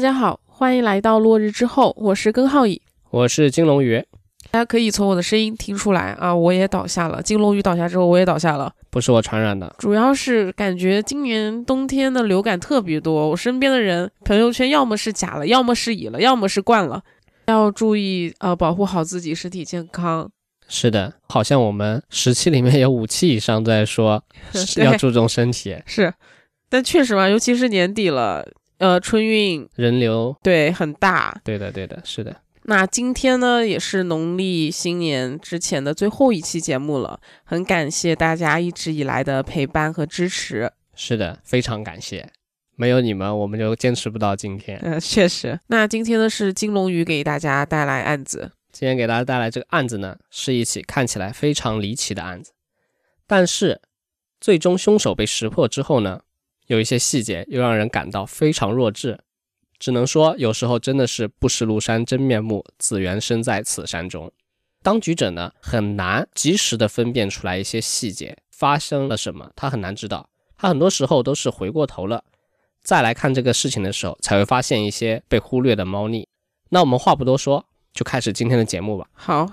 [0.00, 2.80] 家好，欢迎来到落日之后，我是根浩乙，
[3.10, 4.02] 我是金龙鱼。
[4.50, 7.22] 大家可以从我的声音听出来啊，我也倒下了。
[7.22, 17.02] 金龙鱼倒下之后，我也倒下了，不是我传染的，主要是感觉今年冬天的流感特别多，我身边的人朋友圈要么是假了，要么是乙了，要么是冠了，
[17.46, 20.30] 要注意呃，保护好自己身体健康。
[20.66, 24.24] 是的，好像我们十期里面有五期以上在说
[24.82, 26.14] 要注重身体，是，
[26.68, 28.44] 但确实嘛，尤其是年底了，
[28.80, 32.34] 呃，春运人流对很大，对的对的，是的。
[32.62, 40.72] 那今天呢，也是农历新年之前的最后一期节目了，很感谢大家一直以来的陪伴和支持。
[40.94, 42.26] 是的，非常感谢，
[42.74, 44.80] 没有你们，我们就坚持不到今天。
[44.82, 45.60] 嗯，确实。
[45.66, 48.52] 那今天呢，是金龙鱼给大家带来案子。
[48.72, 52.52] 今天给大家带来这个案子呢，是一起看起来非常离奇的案子，
[53.26, 53.82] 但是
[54.40, 56.22] 最终凶手被识破之后呢，
[56.70, 59.18] 有一些细节又让人感到非常弱智。
[59.80, 64.30] 只能说，有时候真的是不识庐山真面目，只缘身在此山中。
[64.80, 70.28] 当局者呢，很难及时的分辨出来一些细节发生了什么，他很难知道。
[70.56, 72.22] 他很多时候都是回过头了，
[72.80, 76.28] 再来看这个事情的时候，才会发现一些被忽略的猫腻。
[76.68, 79.08] 那我们话不多说，就开始今天的节目吧。
[79.12, 79.50] 好。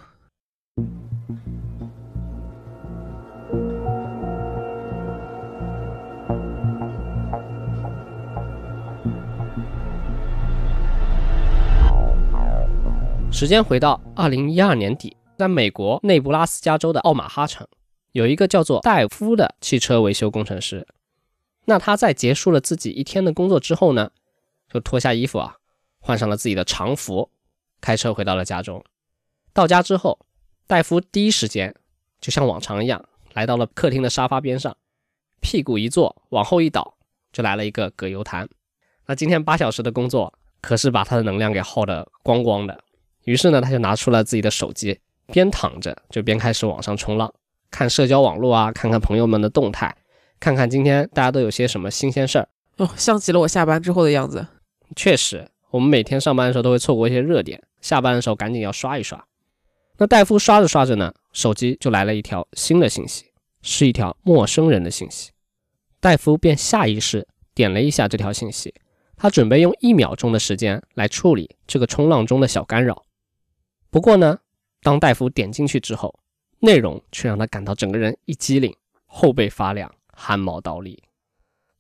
[13.40, 17.68] 时间回到二零一二年底，在美国内布拉斯加州的奥马哈城，
[18.12, 20.88] 有一个叫做戴夫的汽车维修工程师。
[21.66, 24.10] 那他在结束了自己一天的工作之后呢，
[24.74, 25.58] 就脱下衣服啊，
[26.00, 27.30] 换上了自己的常服，
[27.80, 28.84] 开车回到了家中。
[29.54, 30.18] 到家之后，
[30.66, 31.76] 戴夫第一时间
[32.20, 34.76] 就像往常一样，来到了客厅的沙发边上，
[35.42, 36.98] 屁股一坐，往后一倒，
[37.32, 38.50] 就来了一个葛优瘫。
[39.06, 42.84] 那今天八小时的工作，可是把他的能量给耗得光光的。
[43.28, 45.02] 于是呢，他就拿出了自己的手机，
[45.34, 47.34] 边躺着就边开始网上冲浪，
[47.70, 49.94] 看社交网络啊，看看朋友们的动态，
[50.40, 54.48] 看看今天大家都有些什么新鲜事儿哦，像极了我下班之后的样子。
[54.96, 59.22] 确实，我们每天上班的时候都会错过一些热点，下班的时候赶紧要刷一刷。
[59.98, 63.26] 那戴夫刷着刷着呢，手机就来了一条新的信息，
[63.62, 65.32] 是一条陌生人的信息。
[66.00, 68.74] 戴夫便下意识点了一下这条信息，
[69.18, 73.04] 他准备用一秒钟的时间来处理这个冲浪中的小干扰。
[73.90, 74.40] 不过呢，
[74.82, 76.20] 当戴夫点进去之后，
[76.60, 78.76] 内容却让他感到整个人一激灵，
[79.06, 81.02] 后背发凉，汗毛倒立。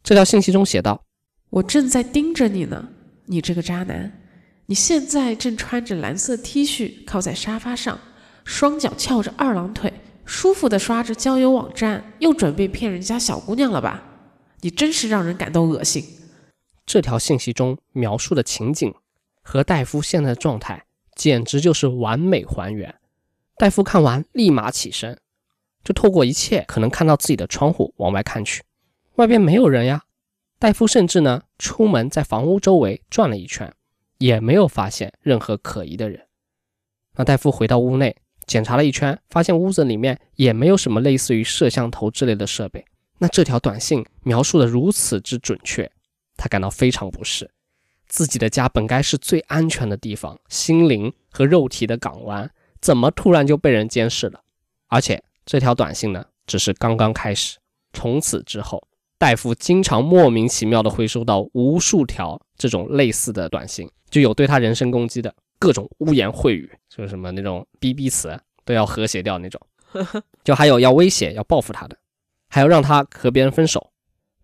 [0.03, 1.03] 这条信息中写道
[1.49, 2.89] ：“我正在盯着你呢，
[3.25, 4.21] 你这个渣男！
[4.67, 7.99] 你现在正穿着蓝色 T 恤，靠在沙发上，
[8.45, 9.93] 双脚翘着二郎腿，
[10.25, 14.03] 舒服地刷着交友网站，又准备骗人家小姑娘了吧？
[14.61, 16.03] 你真是让人感到恶心。”
[16.85, 18.93] 这条信息中描述的情景
[19.41, 20.86] 和戴夫现在的状态。
[21.17, 22.95] 简直就是完美还原。
[23.57, 25.19] 戴夫看完，立马起身，
[25.83, 28.63] 就透过一切可能看到自己的窗户往外看去，
[29.15, 30.03] 外边没有人呀。
[30.59, 33.73] 戴夫甚至呢，出门在房屋周围转了一圈，
[34.19, 36.27] 也没有发现任何可疑的人。
[37.15, 42.85] 那戴夫回到屋内，检查了一圈，发现屋子里面也没有什么类似于摄像头之类的设备。
[43.17, 45.91] 那这条短信描述的如此之准确，
[46.35, 47.49] 他感到非常不适。
[48.07, 52.49] 自己的家本该是最安全的地方，心灵和肉体的港湾，
[52.81, 54.41] 怎么突然就被人监视了？
[54.87, 57.57] 而且这条短信呢，只是刚刚开始。
[57.93, 58.87] 从此之后，
[59.17, 69.59] 戴夫经常莫名其妙的会收到无数条这种类似的短信，就有对他人身攻击的各种污言秽语，就是什么那种逼逼词都要和谐掉那种，
[70.43, 71.97] 就还有要威胁要报复他的，
[72.49, 73.91] 还要让他和别人分手。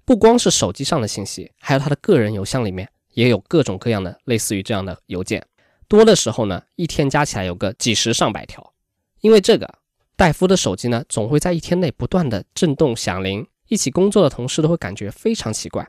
[0.04, 2.90] 不光是手机上的信息，还有他的个人邮箱里面。
[3.14, 5.46] 也有各种各样的类似于这样的邮件，
[5.88, 8.74] 多的时候呢，一天加起来有个几十上百条。
[9.22, 9.76] 因为这个，
[10.16, 15.88] 戴夫的手机呢，总会在一天内不断的震动响铃，一起工作的同事都会感觉非常奇怪。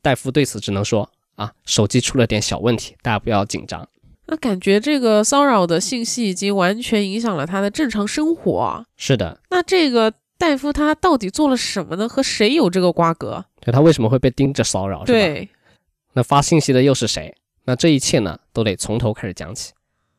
[0.00, 3.88] 戴夫对此只能说啊，手机出了点小问题，大家不要紧张。
[4.26, 8.84] 那感觉这个骚扰的信息已经完全影响了他的正常生活。
[8.96, 12.08] 是的，那这个戴夫他到底做了什么呢？
[12.08, 13.44] 和谁有这个瓜葛？
[13.60, 15.04] 对他为什么会被盯着骚扰？
[15.04, 15.48] 对。
[16.14, 17.34] 那发信息的又是谁？
[17.64, 19.72] 那这一切呢，都得从头开始讲起。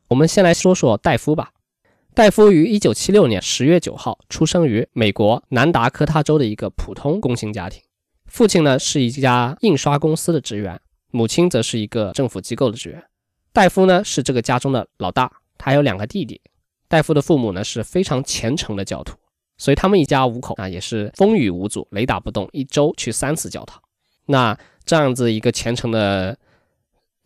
[0.08, 1.52] 我们先来说说戴夫吧。
[2.14, 7.80] 戴夫于一九七六年十月九号出生于美国南达科他州的一个普通工薪家庭。
[8.26, 13.02] 父亲呢是一家印刷公司的职员，母亲则是一个政府机构的职员。
[13.52, 16.40] 戴夫呢是这个家中的老大，他有两个弟弟。
[16.88, 19.16] 戴夫的父母呢是非常虔诚的教徒，
[19.58, 23.80] 所以他们一家五口啊也是风雨无阻，雷打不动，一周去三次教堂。
[24.30, 26.36] 那这样子一个虔诚的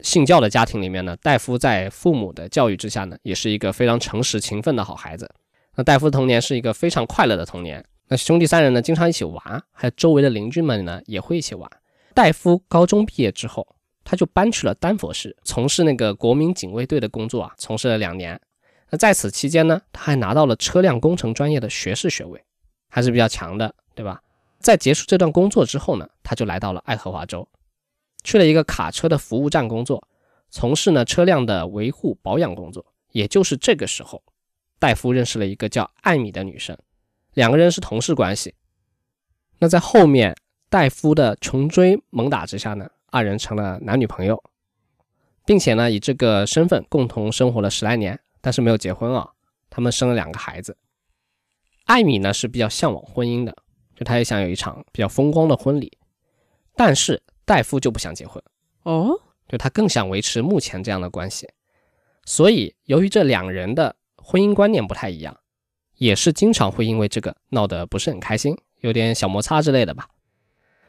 [0.01, 5.31] 信教的家庭里面呢，戴夫在父母的教育之下呢，也是一个非常诚实勤奋的好孩子。
[5.77, 7.85] 那戴夫的童年是一个非常快乐的童年。
[8.09, 11.71] 那兄弟三人呢，经常一起玩，还有周围的邻居们呢，也会一起玩。
[12.15, 13.67] 戴夫高中毕业之后，
[14.03, 18.41] 他就搬去了丹佛市，从事那个国民警卫队的工作啊，从事了两年。
[18.91, 22.43] 那在此期间呢，他还拿到了车辆工程专业的学士学位，
[22.89, 24.21] 还是比较强的，对吧？
[24.64, 27.46] 在结束这段工作之后呢，他就来到了爱荷华州，
[28.22, 30.08] 去了一个卡车的服务站工作，
[30.49, 32.87] 从事呢车辆的维护保养工作。
[33.12, 34.22] 也就是这个时候，
[34.78, 36.76] 戴夫认识了一个叫艾米的女生。
[37.34, 38.55] 两个人是同事关系，
[39.58, 40.34] 那在后面
[40.70, 44.43] 戴夫的穷追猛打之下呢，二人成了男女朋友，
[45.44, 49.32] 并且呢以这个身份共同生活了十来年，但是没有结婚啊。
[49.69, 50.78] 他们生了两个孩子。
[51.84, 53.55] 艾米呢是比较向往婚姻的，
[53.94, 55.96] 就他也想有一场比较风光的婚礼，
[56.75, 58.43] 但是戴夫就不想结婚
[58.82, 59.19] 哦，
[59.49, 61.49] 就他更想维持目前这样的关系。
[62.25, 65.37] 所以由于这两人的婚姻观念不太一样。
[65.96, 70.08] 也是经常会因为这个闹得不是很开心，有点小摩擦之类的吧。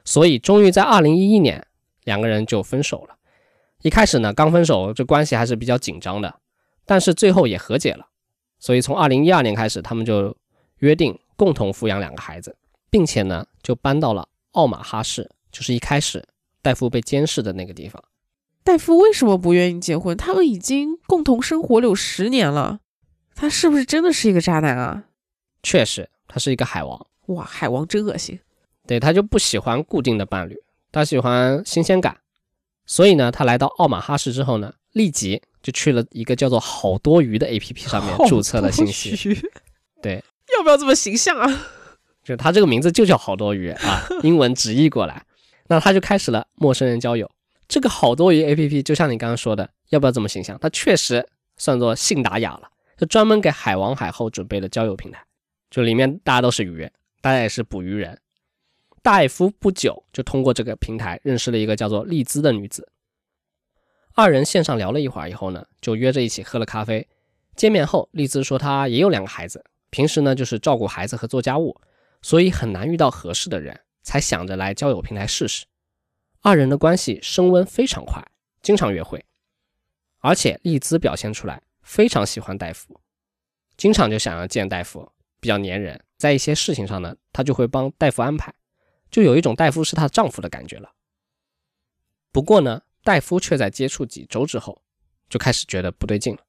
[0.04, 1.63] 所以终于在二零一一年，
[2.06, 3.16] 两个人就分手了。
[3.84, 6.40] 一开始呢，刚分手这关系还是比较紧张的，
[6.86, 8.07] 但是最后也和解了。
[8.57, 10.36] 所以从二零一二年开始，他们就
[10.80, 12.57] 约定共同抚养两个孩子，
[12.90, 16.26] 并且呢就搬到了奥马哈市，就是一开始
[16.62, 18.04] 戴夫被监视的那个地方。
[18.64, 20.18] 戴夫为什么不愿意结婚？
[20.18, 22.80] 他们已经共同生活了有十年了。
[23.36, 25.04] 他是不是真的是一个渣男啊？
[25.62, 27.08] 确实，他是一个海王。
[27.28, 28.40] 哇，海王真恶心。
[28.88, 30.56] 对，他就不喜欢固定的伴侣，
[30.92, 32.18] 他喜欢新鲜感。
[32.86, 39.38] 所以呢，他来到奥马哈市之后呢，立即就去了一个叫做“好多鱼”的 APP 上面注册了信息。
[40.02, 40.24] 对，
[40.58, 41.66] 要不要这么形象啊？
[42.25, 45.24] 就他这个名字就叫好多鱼啊，英文直译过来，
[45.68, 47.31] 那他就开始了陌生人交友。
[47.68, 50.57] 这个好多鱼 APP 就像你刚刚说的，要不要这么形象？
[50.60, 51.25] 它确实
[51.56, 52.69] 算作信达雅了。
[52.98, 55.22] 就专门给海王海后准备的交友平台，
[55.69, 56.89] 就里面大家都是鱼，
[57.22, 58.18] 大家也是捕鱼人。
[59.01, 62.88] 戴夫不久就通过这个平台认识了一个叫做丽兹的女子，
[64.16, 67.06] 二人线上聊了一会儿以后呢，就约着一起喝了咖啡。
[67.56, 71.80] 见面后，丽兹说她也有两个孩子，平时呢就是照顾孩子和做家务，
[72.25, 75.68] 所以很难遇到合适的人，才想着来交友平台试试。
[76.42, 78.19] 二人的关系升温非常快，
[78.63, 79.24] 经常约会，
[80.22, 81.62] 而且丽兹表现出来。
[81.83, 83.00] 非常喜欢戴夫，
[83.77, 86.04] 经常就想要见戴夫，比较粘人。
[86.18, 88.51] 在一些事情上呢，她就会帮戴夫安排，
[89.12, 90.92] 就有一种戴夫是她丈夫的感觉了。
[92.31, 94.81] 不过呢，戴夫却在接触几周之后，
[95.30, 96.42] 就开始觉得不对劲了。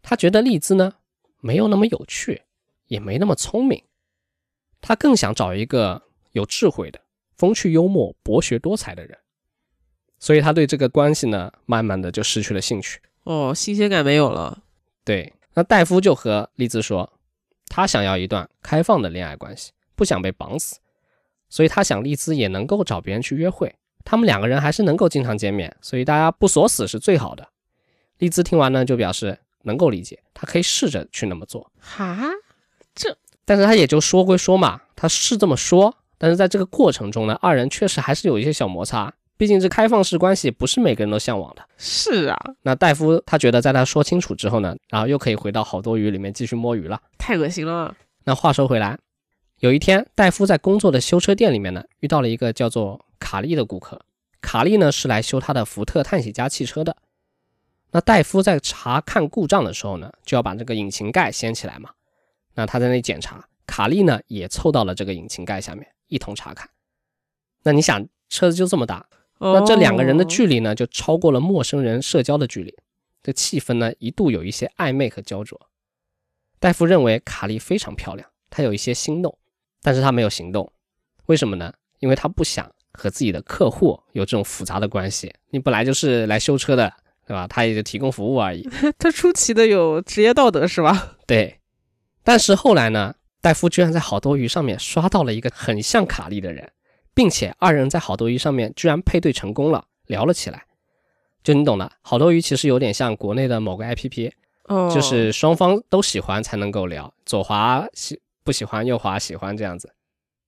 [0.00, 0.94] 他觉得丽兹呢，
[1.40, 2.44] 没有那么有趣，
[2.86, 3.84] 也没那么聪明，
[4.80, 6.02] 他更想找一个
[6.32, 7.00] 有智慧的、
[7.36, 9.18] 风趣幽默、博学多才的人。
[10.18, 13.00] 所以他对这个关系呢，慢慢的就失去了兴趣。
[13.22, 14.62] 哦，新鲜感没有了。
[15.04, 17.12] 对，那戴夫就和丽兹说，
[17.66, 20.78] 他想要一段开放的恋爱关系，不想被绑死，
[21.48, 27.48] 所以他想丽兹也能够找别人去约会，他们两个人还是能够经常见面，所以大家不锁死是最好的。
[28.18, 31.70] 丽兹听完呢，就表示能够理解，他可以试着去那么做。
[31.78, 32.30] 哈，
[32.94, 33.16] 这，
[33.48, 39.10] 但是他也就说归说嘛，他是这么说，但是在这个过程中呢，二人确实还是有一些小摩擦。
[39.38, 41.62] 毕竟这开放式关系不是每个人都向往的。
[41.78, 47.00] 是啊，那戴夫他觉得在他说清楚之后呢，然后又可以回到好多鱼里面继续摸鱼了。
[47.16, 47.94] 太恶心了。
[48.24, 48.98] 那话说回来，
[49.60, 53.98] 有一天戴夫在工作的修车店里面呢，遇到了一个叫做卡利的顾客。
[54.42, 56.94] 卡利呢是来修他的福特探险家汽车的。
[57.92, 61.88] 那戴夫在查看故障的时候呢，就要把这个引擎盖掀起来嘛。
[62.58, 66.68] 那他在那里检查，卡利呢也凑到了这个引擎盖下面一同查看。
[67.62, 69.06] 那你想，车子就这么大。
[69.38, 72.74] 那这两个人的距离呢，就超过了陌生人社交的距离，
[73.22, 75.68] 这气氛呢一度有一些暧昧和焦灼。
[76.58, 79.38] 戴夫认为卡莉非常漂亮，他有一些心动，
[79.80, 80.72] 但是他没有行动，
[81.26, 81.72] 为什么呢？
[82.00, 85.32] 因为他不想和自己的客户有这种复杂的关系。
[85.50, 86.92] 你本来就是来修车的，
[87.24, 87.46] 对吧？
[87.46, 88.68] 他也就提供服务而已。
[88.98, 91.16] 他出奇的有职业道德是吧？
[91.24, 91.57] 对。
[92.22, 96.72] 但是后来呢，戴夫居然在好多鱼上面刷到了一个很像卡利的人。
[97.14, 100.66] 并且二人在好多鱼上面居然配对成功了，聊了起来。
[101.42, 104.30] 就你懂的，好多鱼其实有点像国内的某个 APP，
[104.66, 109.92] 哦，就是双方都喜欢才能够聊，左滑喜不喜欢，右滑喜欢这样子。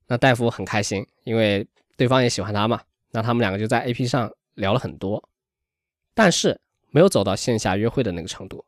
[0.07, 2.81] 那戴夫很开心，因为对方也喜欢他嘛。
[3.11, 5.29] 那他们两个就在 APP 上聊了很多，
[6.15, 6.61] 但是
[6.91, 8.65] 没有走到线下约会的那个程度。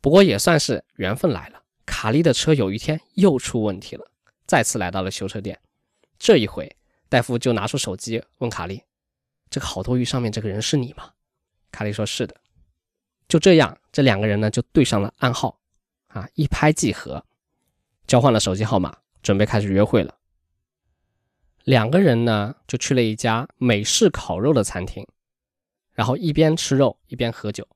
[0.00, 1.62] 不过也算是缘分来了。
[1.84, 4.10] 卡莉的车有一天又出问题了，
[4.46, 5.58] 再次来到了修车店。
[6.18, 6.76] 这一回，
[7.08, 8.82] 戴夫就拿出手机问卡莉
[9.50, 11.10] ：“这个好多鱼上面这个人是你吗？”
[11.72, 12.36] 卡莉说：“是的。”
[13.26, 15.60] 就这样，这两个人呢就对上了暗号，
[16.08, 17.24] 啊，一拍即合，
[18.06, 20.16] 交换了手机号码，准备开始约会了。
[21.64, 25.06] 两个人呢就去了一家美式烤肉的餐厅，
[25.92, 27.66] 然后一边吃肉一边喝酒。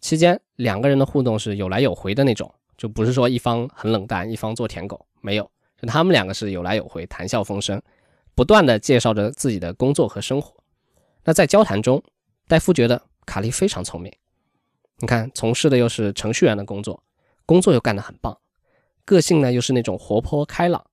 [0.00, 7.80] 期间两个人的互动是有来有回的那种，就不是说一方很冷淡，一方做舔狗，没有，就他们两个是有来有回，谈笑风生，
[8.34, 10.54] 不断的介绍着自己的工作和生活。
[11.24, 12.02] 那在交谈中，
[12.48, 14.10] 戴夫觉得卡莉非常聪明。
[14.98, 17.02] 你看，从事的又是程序员的工作，
[17.44, 18.38] 工作又干得很棒，
[19.04, 20.84] 个性呢又是那种活泼开朗，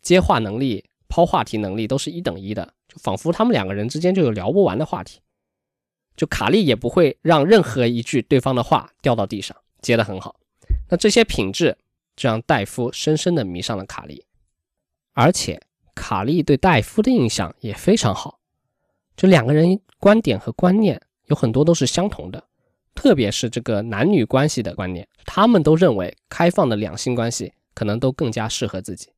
[0.00, 5.20] 接话能力、抛话题能力都是一等一的，就仿佛他们两个人之间就有聊不完的话题。
[6.16, 10.40] 就卡莉也不会让任何一句对方的话掉到地上，接得很好。
[10.88, 11.76] 那这些品质
[12.16, 14.24] 就让戴夫深深的迷上了卡莉，
[15.12, 15.60] 而且
[15.94, 18.38] 卡莉对戴夫的印象也非常好，
[19.16, 22.44] 就两个人观点和观念有很多都是相同的。
[22.94, 29.10] 特别是这个男女关系的观念，他们都认为开放的两性关系可能都更加适合自己。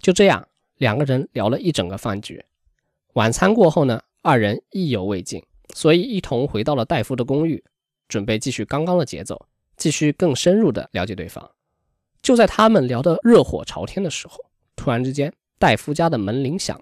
[0.00, 2.44] 就这样，两个人聊了一整个饭局。
[3.12, 5.44] 晚餐过后呢，二人意犹未尽，
[5.74, 7.62] 所以一同回到了戴夫的公寓，
[8.08, 11.50] 准备继续刚刚的节奏，继续更深入的了解对方。
[12.22, 14.38] 就在他们聊得热火朝天的时候，
[14.76, 16.80] 突然之间，戴夫家的门铃响。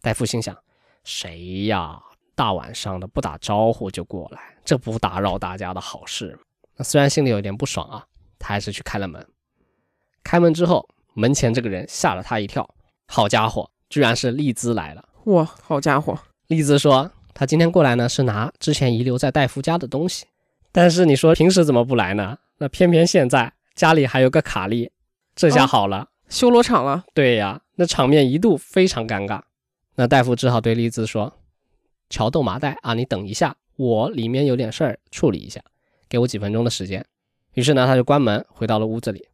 [0.00, 0.56] 戴夫心想：
[1.04, 2.00] 谁呀？
[2.34, 6.38] 大晚上的不打招呼就过来，这不打扰大家的好事。
[6.76, 8.06] 那虽然心里有点不爽啊，
[8.38, 9.26] 他还是去开了门。
[10.24, 12.74] 开门之后，门前这个人吓了他一跳。
[13.06, 15.06] 好家伙，居然是丽兹来了！
[15.24, 16.18] 哇，好家伙！
[16.46, 17.10] 丽兹说，
[17.40, 20.26] 他今天过来呢，是拿之前遗留在戴夫家的东西。
[20.70, 22.36] 但是你说平时怎么不来呢？
[22.58, 24.90] 那偏偏现在家里还有个卡莉，
[25.34, 27.02] 这下好了，修罗场了。
[27.14, 29.40] 对呀，那场面一度非常尴尬。
[29.94, 31.32] 那戴夫只好对丽兹说。
[32.10, 35.62] 桥豆麻袋啊，你等一下，我里面有点事儿处理一下，
[36.10, 37.02] 给我几分钟的时间。
[37.54, 39.26] 于是呢，他就关门回到了屋子里。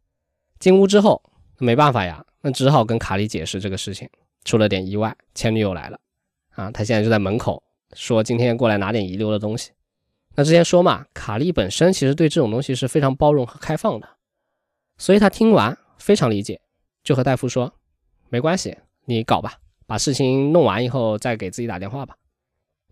[0.59, 1.21] 进屋之后，
[1.57, 4.09] 没办法呀，那只好跟卡莉解释这个事情，
[4.45, 5.99] 出了点意外，前女友来了
[6.55, 7.61] 啊，他现在就在门口
[7.93, 9.71] 说今天过来拿点遗留的东西。
[10.35, 14.07] 那之前说嘛，卡莉本身其实对这种东西是非常包容和开放的，
[14.97, 16.61] 所以他听完非常理解，
[17.03, 17.73] 就和戴夫说
[18.29, 19.55] 没关系，你搞吧，
[19.87, 22.15] 把事情弄完以后再给自己打电话吧。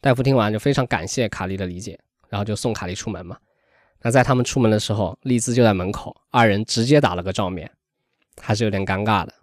[0.01, 1.99] 戴夫听完就非常感谢卡莉的理解，
[2.29, 3.37] 然后就送卡莉出门嘛。
[4.01, 7.71] 那在他们出门的时候，丽兹就在门口，二人直接打了个照面，
[8.41, 9.33] 还是有点尴尬的。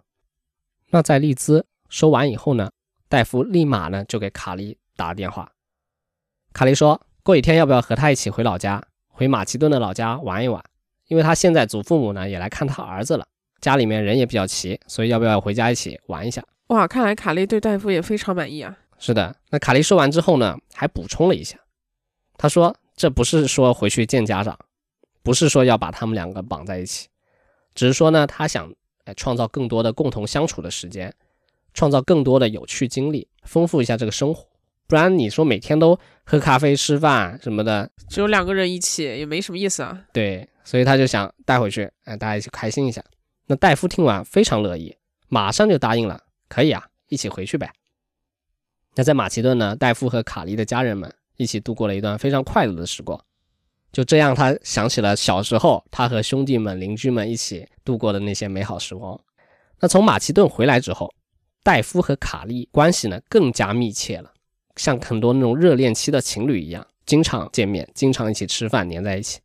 [0.89, 2.71] 那在丽兹说完以后呢，
[3.07, 5.51] 戴夫立马呢就给卡莉打了电话。
[6.53, 10.63] 卡莉说过几天要不要和他一起回老家，回马其顿的老家玩一玩？
[11.07, 13.25] 因为他现在祖父母呢也来看他儿子了，
[13.59, 16.43] 家里面人也比较齐，所以要不要回家一起玩一下？
[16.67, 18.77] 哇，看来卡莉对戴夫也非常满意啊。
[18.97, 21.57] 是的，那卡莉说完之后呢，还补充了一下，
[22.37, 24.57] 他说：“这不是说回去见家长，
[25.21, 27.09] 不是说要把他们两个绑在一起，
[27.75, 28.73] 只是说呢，他想
[29.03, 31.13] 哎创造更多的共同相处的时间，
[31.73, 34.47] 创造更多的有趣经历，丰富一下这个生活。
[34.87, 39.99] 不然你说每天都喝咖啡、吃饭什么的，只有两个人一起也没什么意思啊。
[40.11, 43.03] 对，所以他就想带回去，哎，大家一起开心一下。
[43.47, 44.95] 那戴夫听完非常乐意，
[45.27, 47.71] 马上就答应了，可以啊，一起回去呗。”
[48.95, 53.19] 那在马其顿呢，戴夫和卡莉的家人们一起度过了一段非常快乐的时光。
[53.91, 59.19] 就这样，他想起了小时候他和兄弟们、邻居们一起度过的那些美好时光。
[59.79, 61.13] 那从马其顿回来之后，
[61.61, 64.32] 戴夫和卡莉关系呢更加密切了，
[64.75, 69.39] 像很多那种热恋期的情侣一样，经常见面，经常一起吃饭，黏在一起。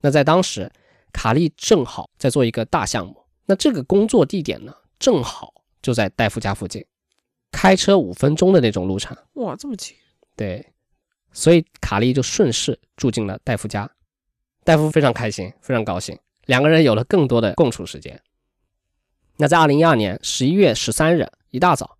[0.00, 0.70] 那在当时，
[1.12, 6.84] 卡利正好在做一个大项目，那这个工作地点呢，正好就在戴夫家附近。
[7.52, 9.96] 开车五分钟的那种路程，哇，这么近！
[10.36, 10.64] 对，
[11.32, 13.90] 所以卡利就顺势住进了戴夫家。
[14.62, 18.22] 戴夫非常开心，非常高兴，两个人有了更多的共处时间。
[19.36, 21.98] 那在二零一二年十一月十三日一大早，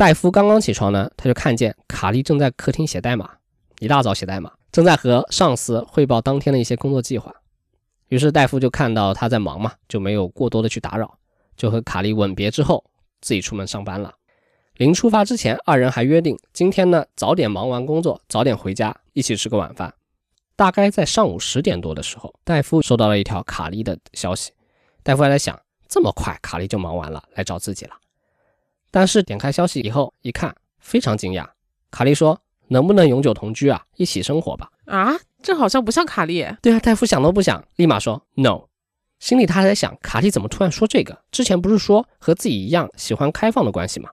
[0.00, 3.32] 戴夫刚刚起床呢，他就看见卡莉正在客厅写代码，
[3.80, 7.30] 一大早写代码，正在和上司汇报当天的一些工作计划。
[8.08, 11.18] 于是戴夫就看到他在忙嘛，就没有过多的去打扰，
[11.54, 12.82] 就和卡莉吻别之后，
[13.20, 14.14] 自己出门上班了。
[14.78, 19.92] 临出发之前，二人还约定今天呢早点忙完工作，早点回家一起吃个晚饭。
[20.56, 24.52] 大概在上午十点多的时候，戴夫收到了一条卡莉的消息。
[25.02, 27.92] 戴夫还在想，这么快卡莉就忙完了，来找自己了。
[28.90, 31.46] 但是点开消息以后一看，非常惊讶。
[31.90, 33.84] 卡莉说：“能不能永久同居啊？
[33.96, 36.46] 一起生活吧？”啊，这好像不像卡莉。
[36.62, 38.62] 对啊，戴夫想都不想，立马说 “no”。
[39.18, 41.22] 心里他还在想，卡莉怎么突然说这个？
[41.30, 44.10] 之前不是说和自己一样喜欢开放的关系吗？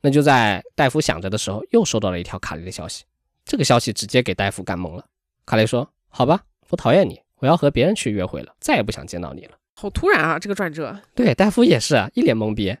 [0.00, 3.04] 那就在戴夫想着的时候，又收到了一条卡莉的消息。
[3.44, 5.04] 这个消息直接给戴夫干懵了。
[5.46, 11.00] 卡莉说：“好吧，我讨厌你，我要和别人去约会了，再也不想见到你了。”好突然啊，这个转折。
[11.14, 12.76] 对，戴夫也是啊，一脸懵逼。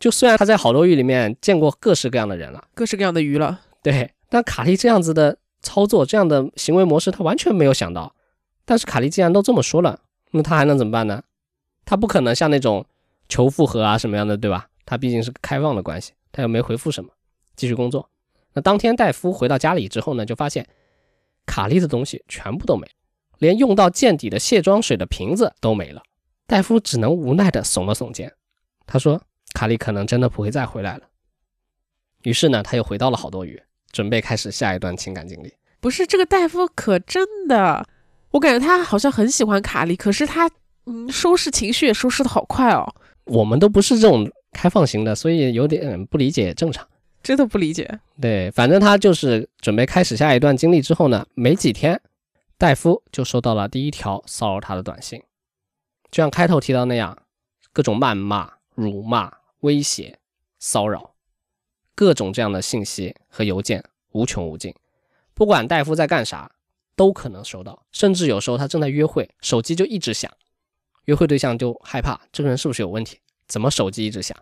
[0.00, 8.16] 就虽然他在好多鱼里面见过各式各样的人了，各式各样的鱼了，对，但卡莉这样子的操作，这样的行为模式，他完全没有想到。
[8.64, 11.22] 但是卡莉既然都这么说了，那他还能怎么办呢？
[11.84, 12.86] 他不可能像那种
[13.28, 14.68] 求复合啊什么样的，对吧？
[14.86, 17.10] 他毕竟是开放的关系，他又没回复什么，
[17.54, 18.08] 继续工作。
[18.54, 20.66] 那当天戴夫回到家里之后呢，就发现
[21.44, 22.88] 卡莉的东西全部都没，
[23.38, 26.02] 连用到见底的卸妆水的瓶子都没了。
[26.46, 28.32] 戴夫只能无奈的耸了耸肩，
[28.86, 29.20] 他说。
[29.54, 31.02] 卡莉可能真的不会再回来了。
[32.22, 33.60] 于是呢，他又回到了好多鱼，
[33.92, 35.52] 准备开始下一段情感经历。
[35.80, 37.86] 不是这个戴夫可真的，
[38.30, 40.50] 我感觉他好像很喜欢卡莉，可是他
[40.86, 42.94] 嗯，收拾情绪也收拾的好快哦。
[43.24, 46.86] 我们都不是这种开放型的，所以有点不理解也正常。
[47.22, 48.00] 真的不理解。
[48.20, 52.00] 对，反正他就是准备开始下一段经历之后呢，没几天，
[52.58, 55.22] 戴夫就收到了第一条骚扰他的短信，
[56.10, 57.16] 就像开头提到那样，
[57.72, 59.39] 各种谩骂、辱骂。
[59.60, 60.18] 威胁、
[60.58, 61.14] 骚扰，
[61.94, 64.74] 各种这样的信息和邮件无穷无尽。
[65.34, 66.50] 不管戴夫在干啥，
[66.96, 67.86] 都可能收到。
[67.92, 70.30] 甚至有时候他正在约会，手机就一直响，
[71.04, 73.18] 约会对象就害怕这个人是不是有问题？
[73.46, 74.36] 怎么手机一直响？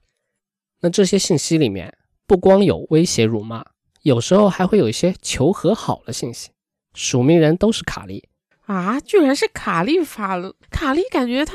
[0.81, 1.97] 那这些信息里面
[2.27, 3.65] 不光有威胁、辱骂，
[4.03, 6.51] 有时候还会有一些求和好的信息。
[6.95, 8.29] 署名人都是卡莉
[8.67, 10.55] 啊，居然是卡莉发了。
[10.71, 11.55] 卡莉感觉他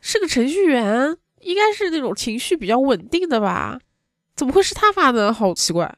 [0.00, 1.16] 是个程序员。
[1.40, 3.78] 应该是那种情绪比较稳定的吧？
[4.34, 5.32] 怎么会是他发的？
[5.32, 5.94] 好奇怪。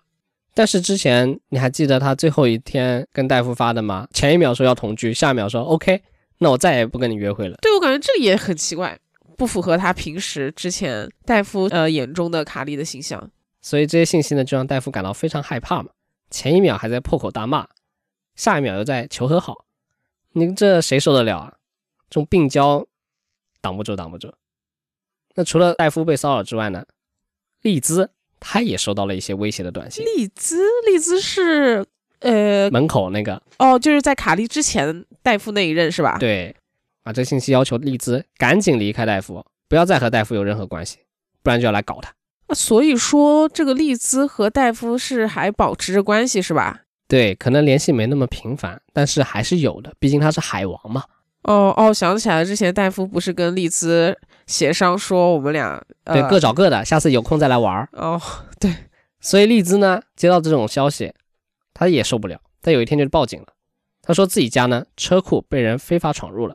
[0.55, 4.07] 但是之前你还记得他最后一天跟大夫发的吗？
[4.13, 6.03] 前一秒说要同居，下一秒说 OK，
[6.39, 7.57] 那我再也不跟你约会了。
[7.63, 8.99] 对我感觉这也很奇怪，
[9.39, 13.31] 不符合他平时之前大夫呃眼中的卡莉的形象。
[13.61, 15.91] 所以这些信息呢，就让大夫感到非常害怕嘛。
[16.31, 17.67] 前一秒还在破口大骂，
[18.35, 19.65] 下一秒又在求和好，
[20.33, 21.55] 你这谁受得了啊？
[22.11, 22.87] 这种病娇，
[23.61, 24.33] 挡不住，挡不住。
[25.35, 26.85] 那除了戴夫被骚扰之外呢？
[27.63, 30.05] 丽兹她也收到了一些威胁的短信。
[30.05, 31.87] 丽兹，丽兹是
[32.19, 36.19] 呃门口那个哦，就是在卡利之前戴夫那一任是吧？
[36.19, 36.55] 对，
[37.05, 40.99] 啊，这信息要求丽兹赶紧离开戴夫，不要再和戴夫有任何关系，
[41.43, 42.13] 不然就要来搞他。
[42.49, 46.81] 啊，所以说这个丽兹和戴夫是还保持着关系是吧？
[47.07, 51.05] 对，可能联系没那么频繁，但是还是有的，毕竟他是海王嘛。
[51.43, 54.19] 哦哦，想起来了，之前戴夫不是跟丽兹
[54.53, 57.89] 协商说我们俩对各找各的，下次有空再来玩儿。
[57.93, 58.21] 哦，
[58.61, 58.73] 对，
[59.19, 61.15] 所以丽兹呢接到这种消息，
[61.73, 63.49] 她也受不了，她有一天就报警了。
[64.03, 66.55] 她说自己家呢车库被人非法闯入了，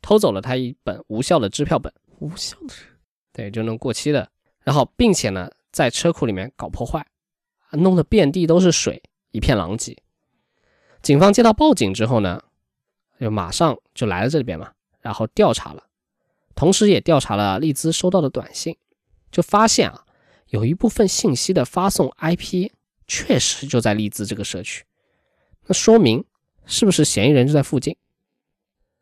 [0.00, 2.74] 偷走了她一本无效的支票本，无效的，
[3.32, 4.28] 对，就能过期的。
[4.64, 7.06] 然后并且呢在车库里面搞破坏，
[7.72, 9.96] 弄得遍地都是水，一片狼藉。
[11.02, 12.42] 警方接到报警之后呢？
[13.18, 14.70] 就马上就来了这边嘛，
[15.00, 15.82] 然后调查了，
[16.56, 18.76] 同时也调查了丽兹收到的短信，
[19.30, 20.04] 就发现啊，
[20.48, 22.70] 有一部分信息的发送 IP
[23.06, 24.84] 确实就在丽兹这个社区，
[25.66, 26.24] 那说明
[26.64, 27.96] 是不是嫌疑人就在附近？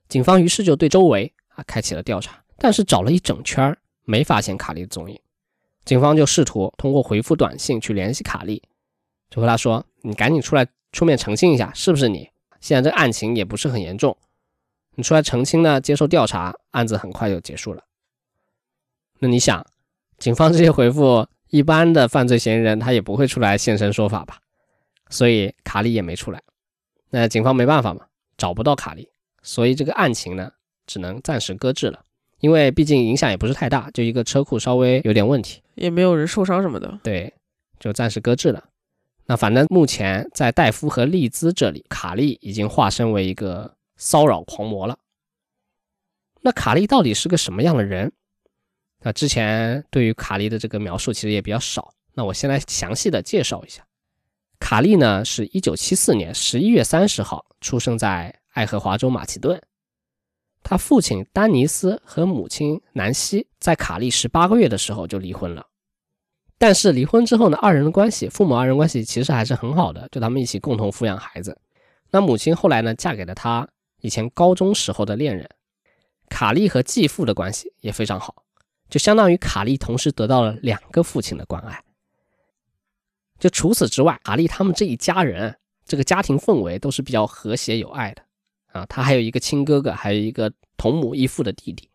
[0.09, 5.19] 警方于是就对周围啊开启了调查，但是找了一整圈没发现卡莉的踪影，
[5.85, 8.63] 警方就试图通过回复短信去联系卡莉，
[9.31, 12.29] 就和他说：“你赶紧出来出面澄清一下，是不是你？”
[12.61, 14.17] 现在这个案情也不是很严重，
[14.95, 17.83] 你出来澄清呢，接受调查，案子很快就结束了。
[19.19, 19.65] 那你想，
[20.19, 24.39] 警方这些回复，一般的犯罪嫌疑人他也不会出来现身说法吧？
[25.11, 26.43] 所以卡莉也没出来，
[27.11, 29.09] 那警方没办法嘛，找不到卡莉，
[29.43, 30.51] 所以这个案情呢，
[30.87, 32.01] 只能暂时搁置了。
[32.41, 37.33] 因为毕竟影响也不是太大，就一个车库稍微有点问题，也没有人受伤什么的，对，
[37.79, 38.63] 就暂时搁置了。
[39.27, 44.99] 那反正目前在戴夫和丽兹这里，卡利已经化身为一个骚扰狂魔了。
[46.43, 48.13] 那卡莉到底是个什么样的人？
[49.01, 51.95] 那之前对于卡莉的这个描述其实也比较少。
[52.13, 53.83] 那我先来详细的介绍一下。
[54.61, 59.59] 卡莉呢，是一九七四年十一月三十号出生在爱荷华州马其顿。
[60.63, 65.67] 他父亲丹尼斯和母亲南希在卡莉十八个月的时候就离婚了。
[66.59, 71.59] 但是离婚之后呢，二人的关系，父母二人关系其实还是很好的，就他们一起共同抚养孩子。
[72.11, 73.69] 那母亲后来呢，嫁给了他
[74.05, 75.49] 以前高中时候的恋人。
[76.29, 78.45] 卡莉和继父的关系也非常好，
[78.91, 81.83] 就相当于卡莉同时得到了两个父亲的关爱。
[83.39, 88.23] 就除此之外，卡莉他们这一家人，这个家庭氛围都是比较和谐有爱的
[88.73, 88.85] 啊。
[88.87, 91.89] 他还有一个亲哥哥，还有一个同母异父的弟弟。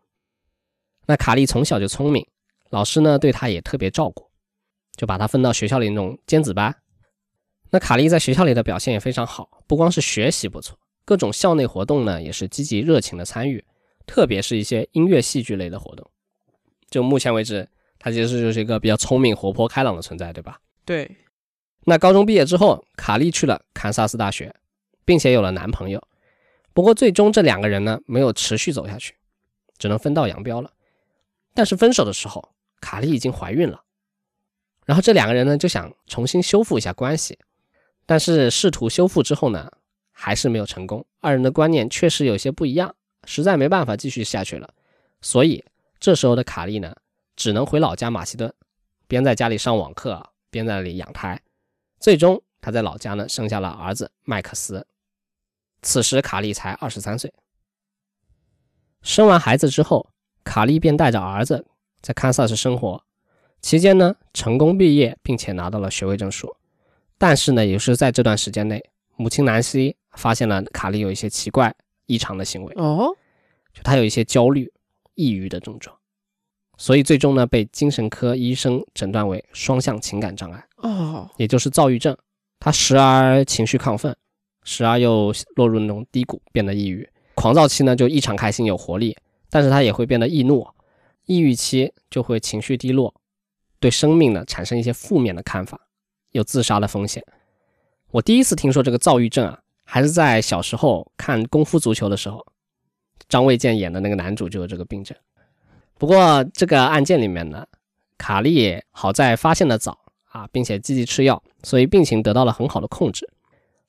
[1.06, 2.26] 那卡莉从小就聪明，
[2.70, 4.28] 老师呢对他也特别照顾。
[4.96, 6.74] 就把他分到学校里那种尖子班。
[7.70, 10.76] 那卡莉在学校里的表现也非常好，不光是学习不错，
[11.10, 13.64] 各种校内活动呢也是积极热情的参与，
[14.06, 16.08] 特别是一些音乐戏剧类的活动。
[16.88, 17.68] 就目前为止，
[17.98, 20.60] 他其实就是一个比较聪明、活泼、开朗的存在，对吧？
[20.84, 21.10] 对。
[21.84, 24.54] 那高中毕业之后，卡莉去了堪萨斯大学，
[25.04, 26.00] 并且有了男朋友。
[26.72, 29.16] 不过最终这两个人呢没有持续走下去，
[29.78, 30.70] 只能分道扬镳了。
[31.54, 33.82] 但是分手的时候，卡莉已经怀孕了。
[34.86, 37.36] 然后这两个人呢就想重新修复一下关系。
[38.06, 39.68] 但是试图修复之后呢，
[40.22, 41.02] 还是没有成功。
[41.20, 44.68] 二人的观念确实有些不一样，实在没办法继续下去了。
[45.22, 45.64] 所以
[45.98, 46.94] 这时候的卡莉呢，
[47.36, 48.52] 只能回老家马其顿，
[49.08, 51.40] 边在家里上网课，边在那里养胎。
[51.98, 54.86] 最终，他在老家呢生下了儿子麦克斯。
[55.80, 57.32] 此时卡莉才二十三岁。
[59.00, 60.10] 生完孩子之后，
[60.44, 61.64] 卡莉便带着儿子
[62.02, 63.02] 在堪萨斯生活，
[63.62, 66.54] 期间呢成功毕业，并且拿到了学位证书。
[67.16, 71.74] 但是呢，也是在这段时间内，母亲南希发现了卡莉有一些奇怪
[72.06, 73.14] 异常的行为哦，
[73.72, 74.70] 就她有一些焦虑、
[75.14, 75.96] 抑郁的症状，
[76.76, 82.16] 所以最终呢被精神科医生诊断为双向情感障碍哦，也就是躁郁症。
[82.58, 84.14] 他时而情绪亢奋，
[84.64, 87.08] 时而又落入那种低谷，变得抑郁。
[87.34, 89.16] 狂躁期呢就异常开心有活力，
[89.48, 90.66] 但是他也会变得易怒。
[91.26, 93.14] 抑郁期就会情绪低落，
[93.78, 95.80] 对生命呢产生一些负面的看法。
[96.32, 97.24] 有自杀的风险。
[98.12, 99.58] 我第一次听说这个躁郁症啊，
[99.92, 102.46] 还是在小时候看功夫足球的时候，
[103.28, 105.18] 张卫健演的那个男主就有这个病症。
[105.98, 107.66] 不过这个案件里面呢，
[108.16, 109.98] 卡利好在发现的早
[110.28, 113.28] 啊，并且积极吃药，所以病情得到了很好的控制。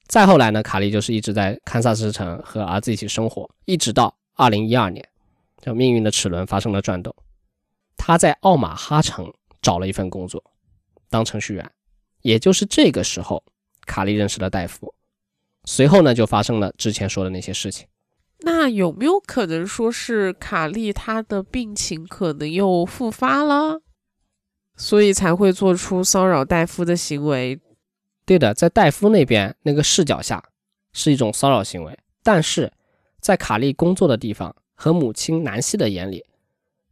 [0.08, 5.08] 再后来呢，卡莉就是一直在堪萨斯城和儿子一起生活，一直到二零一二年，
[5.62, 7.16] 就命运的齿轮发生了转动，
[7.96, 10.44] 他在奥马哈城找了一份工作，
[11.12, 11.72] 当程序员。
[12.24, 13.44] 也就是这个时候，
[13.86, 14.92] 卡莉认识了戴夫，
[15.66, 17.88] 随后呢就发生了之前说的那些事情。
[18.40, 23.82] 那有没有可能说是卡莉她的病情可能又复发了，
[24.76, 27.60] 所以才会做出骚扰戴夫的行为？
[28.26, 30.44] 对的，在戴夫那边那个视角下
[30.94, 32.72] 是一种骚扰行为，但是
[33.20, 36.26] 在卡莉工作的地方和母亲南希的眼里，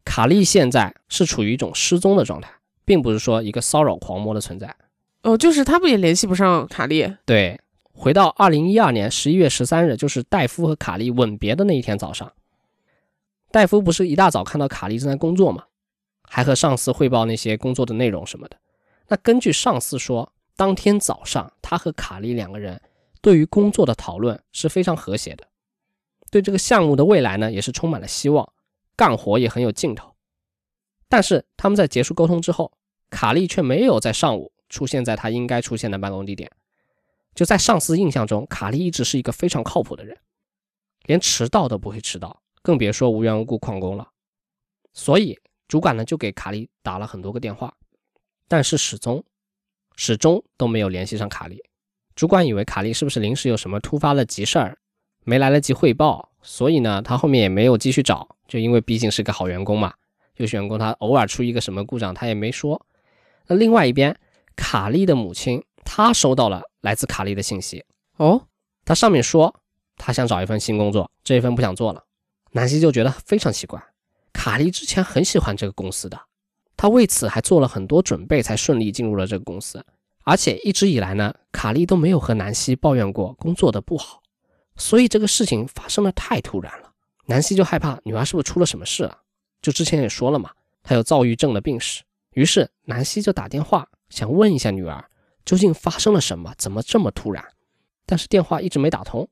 [0.06, 2.52] 卡莉现在是处于一种失踪的状态，
[2.86, 4.76] 并不是说一个骚扰狂魔的存在。
[5.24, 7.12] 哦，就是他们也联系不上卡莉。
[7.26, 7.60] 对，
[8.00, 12.32] 回到二零一二年十一月十三日，就是戴夫和卡莉吻别的那一天早上。
[13.52, 15.66] 戴夫不是一大早看到卡莉正在工作吗？
[16.24, 18.56] 还和上司汇报那些工作的内容什么的。
[19.10, 22.82] 那根据上司说，当天早上他和卡莉两个人
[23.22, 25.46] 对于工作的讨论是非常和谐的，
[26.32, 28.50] 对这个项目的未来呢也是充满了希望，
[28.96, 30.16] 干活也很有劲头。
[31.10, 32.72] 但是他们在结束沟通之后，
[33.10, 34.54] 卡莉却没有在上午。
[34.70, 36.50] 出现在他应该出现的办公地点，
[37.36, 40.18] 就在上司印象中，卡莉一直是一个非常靠谱的人，
[41.06, 44.10] 连迟到都不会迟到，更别说无缘无故旷工了。
[44.94, 47.74] 所以主管呢就给卡莉打了很多个电话，
[48.48, 49.24] 但是始终
[49.96, 51.62] 始终都没有联系上卡莉。
[52.16, 54.78] 主管以为卡莉是不是临时有什么突发的急事儿，
[55.24, 59.94] 没来得及汇报，所以呢他后面也没有继续找，就因为毕竟是个好员工嘛，
[60.38, 62.86] 优秀员工他偶尔出一个什么故障他也没说。
[63.48, 64.20] 那另外一边。
[64.62, 67.84] 卡莉的母亲，她收到了来自卡莉的信息
[68.18, 68.46] 哦，
[68.86, 69.60] 他上面说
[69.98, 72.04] 他想找一份新工作，这一份不想做了。
[72.52, 73.84] 南希就觉得非常奇怪，
[74.32, 76.22] 卡莉之前很喜欢这个公司的，
[76.78, 79.84] 他为此还做了很多准备，才顺利进入了这个公司。
[80.26, 84.22] 而且一直以来呢，卡莉都没有和南希抱怨过工作的不好，
[84.76, 86.92] 所以这个事情发生的太突然了，
[87.26, 89.22] 南希就害怕女儿是不是出了什么事了。
[89.60, 90.52] 就之前也说了嘛，
[90.84, 93.90] 她有躁郁症的病史，于是南希就打电话。
[94.10, 95.04] 想问一下女儿
[95.50, 96.54] 究竟发生了什么？
[96.60, 97.44] 怎么这么突然？
[98.06, 99.28] 但是电话一直没打通，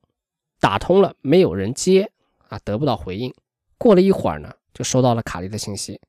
[0.58, 2.10] 打通了没有人接
[2.48, 3.32] 啊，得不到回应。
[3.78, 6.00] 过了一会儿呢，就收到了卡莉的信息，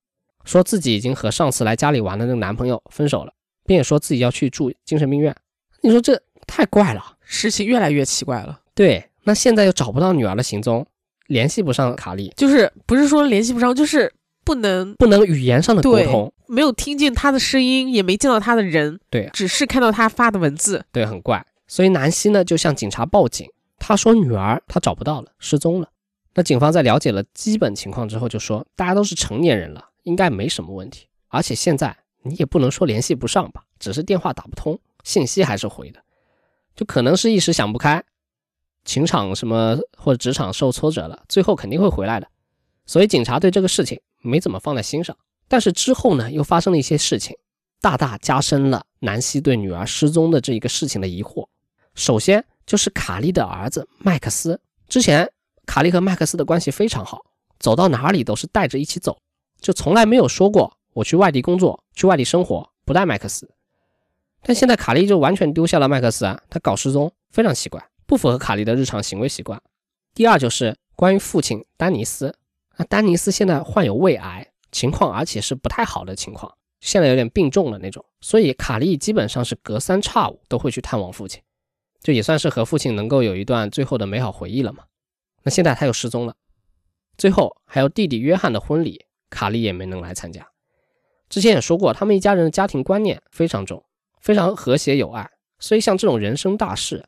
[0.45, 3.31] 说自己已经和上次来家里玩的那个男朋友分手了，
[3.67, 5.35] 并且说自己要去住精神病院。
[5.81, 8.61] 你说这太怪了，事情越来越奇怪了。
[8.73, 10.83] 对，那现在又找不到女儿的行踪，
[11.27, 14.11] 联系不上卡莉，就是不是说联系不上，就是
[14.43, 16.33] 不能不能语言上的沟通。
[16.49, 21.45] 没有听见他的声音，也没见到他的人，对，只是看到他发的文字，对，很怪。
[21.67, 25.89] 所以南希呢就向警察报警，他说女儿他找不到了，失踪了。
[26.33, 31.07] 那警方在了解了基本情况之后，就说大家都是成年人了，应该没什么问题。
[31.27, 36.01] 而且现在你也不能说联系不上吧，只是电话打不通，信息还是回的，
[36.75, 38.03] 就可能是一时想不开，
[38.83, 42.27] 情场什么或者职场受挫折了，最后肯定会回来的。
[42.87, 45.15] 所以警察对这个事情没怎么放在心上。
[45.49, 47.35] 但是之后呢，又发生了一些事情，
[47.81, 51.47] 大大加深了南希对女儿失踪的这一个事情的疑惑。
[51.95, 55.29] 首先就是卡莉的儿子麦克斯，之前
[55.65, 57.25] 卡莉和麦克斯的关系非常好，
[57.59, 59.19] 走到哪里都是带着一起走，
[59.59, 63.49] 就从来没有说过我去外地工作、去外地生活不带麦克斯。
[64.43, 69.61] 但现在卡莉就完全丢下了麦克斯啊，他搞失踪非常奇怪，不符合卡莉的日常行为习惯。
[70.13, 72.35] 第二就是关于父亲丹尼斯，
[72.77, 81.41] 那丹尼斯现在患有胃癌，情况而且是不太好的情况，现在有点病重了那种，所以卡莉基本上是隔三差五都会去探望父亲，
[82.01, 84.85] 就也算是和父亲能够有一段最后的美好回忆了嘛。
[85.43, 86.35] 那现在他又失踪了，
[87.17, 90.47] 最后还有弟弟约翰的婚礼，卡莉也没能来参加。
[91.29, 93.83] 之前也说过，他们一家人的家庭观念非常重。
[94.21, 95.29] 非常和谐有爱，
[95.59, 97.05] 所以像这种人生大事，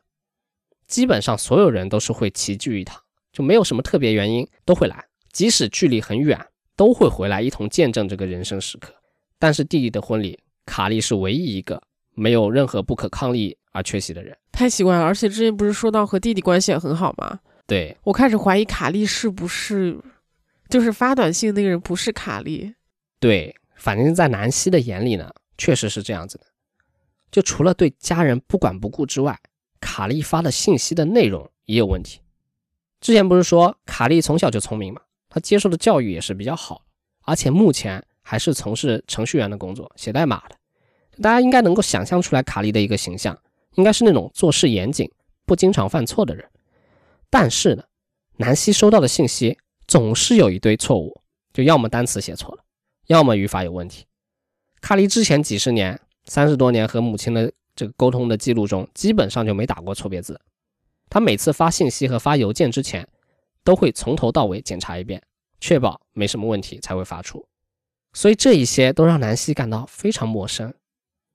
[0.86, 3.02] 基本上所有人都是会齐聚一堂，
[3.34, 6.46] 就没有什么特别原因都会来，即使距离很远，
[6.82, 8.92] 都会回来一同见证这个人生时刻。
[9.38, 11.80] 但是弟弟的婚礼，卡莉是唯一一个
[12.12, 15.04] 没有任何不可抗力而缺席的人，太奇怪了。
[15.04, 17.38] 而且之前不是说到和弟弟关系也很好吗？
[17.68, 19.96] 对我开始怀疑卡莉是不是
[20.68, 22.74] 就是发短信那个人不是卡莉。
[23.20, 26.46] 对，反正在南希的眼里呢，确实是这样子的。
[27.30, 29.38] 就除了对家人不管不顾之外，
[29.78, 32.18] 卡莉发的信息的内容也有问题。
[33.00, 35.00] 之前不是说卡莉从小就聪明吗？
[35.32, 36.84] 他接受的教育也是比较好，
[37.24, 40.56] 而且目前还是从事程序员的工作，写代码的。
[41.22, 43.38] 大家应该能够想象出来卡莉的一个形象，
[43.76, 45.10] 应该是那种做事严谨、
[45.46, 46.46] 不经常犯错的人。
[47.30, 47.84] 但是呢，
[48.36, 51.22] 南希收到的信息总是有一堆错误，
[51.54, 52.62] 就要么单词写错了，
[53.06, 54.04] 要么语法有问题。
[54.82, 55.98] 卡莉之前几十年。
[56.24, 60.40] 三十多年和母亲的这个沟通的记录中，基本上就没打过错别字。
[61.10, 63.08] 他每次发信息和发邮件之前，
[63.64, 65.22] 都会从头到尾检查一遍，
[65.60, 67.46] 确保没什么问题才会发出。
[68.12, 70.72] 所以这一些都让南希感到非常陌生。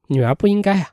[0.08, 0.92] 女儿不应该啊。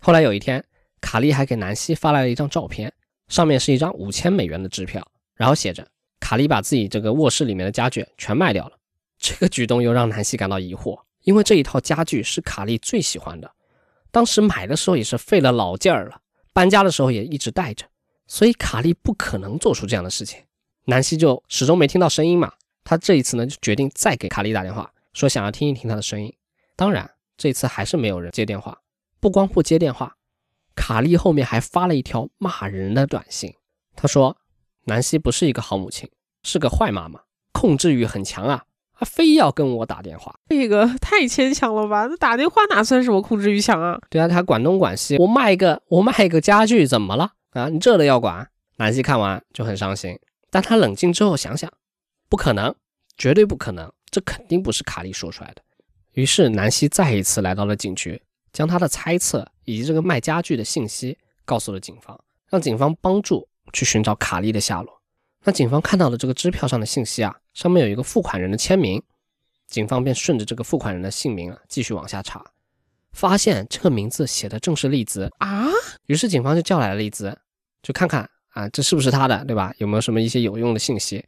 [0.00, 0.64] 后来有一天，
[1.00, 2.92] 卡莉还给南希发来了一张照片，
[3.28, 5.86] 上面是一张五千美元的支票，然后写着
[6.20, 8.76] 卡莉把自己这个卧室里面的家具全卖掉了。
[9.18, 11.00] 这个举动又让南希感到疑惑。
[11.24, 13.50] 因为这一套家具是卡莉最喜欢的，
[14.12, 16.20] 当时买的时候也是费了老劲儿了，
[16.52, 17.84] 搬家的时候也一直带着，
[18.28, 20.40] 所以卡莉不可能做出这样的事情。
[20.86, 22.52] 南希就始终没听到声音嘛，
[22.84, 26.32] 他这一次呢就决定再给卡莉打电话，说想要听一听她的声音。
[26.76, 28.78] 当然，这次还是没有人接电话。
[29.18, 30.16] 不光不接电话，
[30.74, 33.54] 卡莉后面还发了一条骂人的短信。
[33.96, 34.36] 他说
[34.84, 36.08] ：“南希不是一个好母亲，
[36.42, 37.20] 是个坏妈妈，
[37.52, 38.64] 控制欲很强啊。”
[38.98, 42.06] 她非要跟我打电话，这个太牵强了吧？
[42.06, 43.98] 那打电话哪算什么控制欲强啊？
[44.08, 45.16] 对啊，他管东管西。
[45.18, 47.68] 我卖一个，我卖一个家具，怎么了啊？
[47.68, 48.48] 你这都要管？
[48.76, 50.18] 南希看完就很伤心，
[50.56, 51.70] 但他冷静之后想想，
[52.30, 52.74] 不可能，
[53.18, 55.60] 绝对不可能，这肯定不是卡利说出来的。
[56.12, 58.22] 于是南希再一次来到了警局，
[58.54, 65.02] 将他的猜测以及这个卖家具的信息告诉了警方，让警方帮助去寻找卡利的下落。
[65.44, 69.02] 那警方看到了这个支票上的信息啊，上面有一个付款人的签名，
[69.66, 72.42] 警方便顺着这个付款人的姓名啊继续往下查，
[73.12, 75.66] 发现这个名字写的正是丽兹啊，
[76.06, 77.38] 于是警方就叫来了丽兹，
[77.82, 79.74] 就看看啊这是不是他的，对吧？
[79.76, 81.22] 有没有什么一些有用的信息？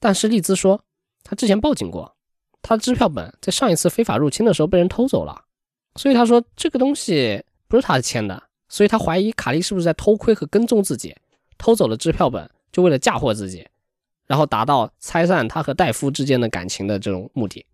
[0.00, 0.82] 但是丽兹说，
[1.22, 2.16] 他之前报警过，
[2.60, 5.44] 他的支票本在上一次非法入侵的时候被人偷走了，
[5.94, 11.14] 所以他说这个东西不是他签的，所以他怀疑卡莉是不是在偷窥和跟踪自己，
[11.56, 12.50] 偷走了支票本。
[12.70, 13.66] 就为了嫁祸自己，
[14.26, 17.64] 然后达到拆散他和戴夫之间的感情的这种目的。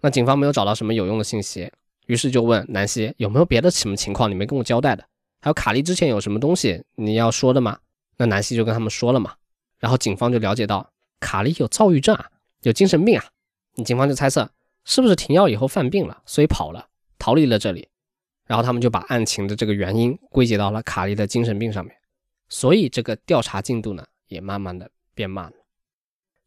[0.00, 1.70] 那警方没有找到什么有用的信息，
[2.06, 5.04] 于是就问南希有没有别的什么情况你没跟我交代的？
[5.40, 7.78] 还有卡莉之前有什么东西你要说的吗？
[8.16, 9.34] 那南希就跟他们说了嘛。
[9.78, 12.30] 然后警方就了解到卡莉有躁郁症啊，
[12.62, 13.24] 有精神病啊。
[13.84, 14.50] 警方就猜测
[14.84, 16.86] 是不是停药以后犯病了，所以跑了，
[17.18, 17.88] 逃离了这里。
[18.46, 21.94] 然后他们就把案情的这个原因归结到了卡莉的精神病上面。
[22.48, 24.04] 所以这个调查进度呢？
[24.28, 25.52] 也慢慢的变慢了，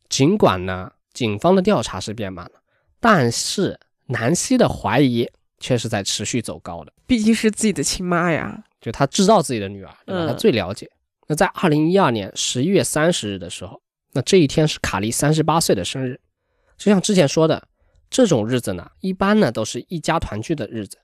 [0.09, 2.59] 尽管呢，警方的调查是变慢了，
[2.99, 6.91] 但是南希的怀疑却是在持续走高的。
[7.05, 10.25] 毕竟是自己的亲妈呀，就她知道自己的女儿，对吧？
[10.25, 10.89] 她最了解。
[11.27, 13.81] 那在二零一二年十一月三十日的时候，
[14.13, 16.19] 那这一天是卡莉三十八岁的生日。
[16.77, 17.67] 就像之前说的，
[18.09, 20.97] 这种日子呢，一般呢都是一家团聚的日子，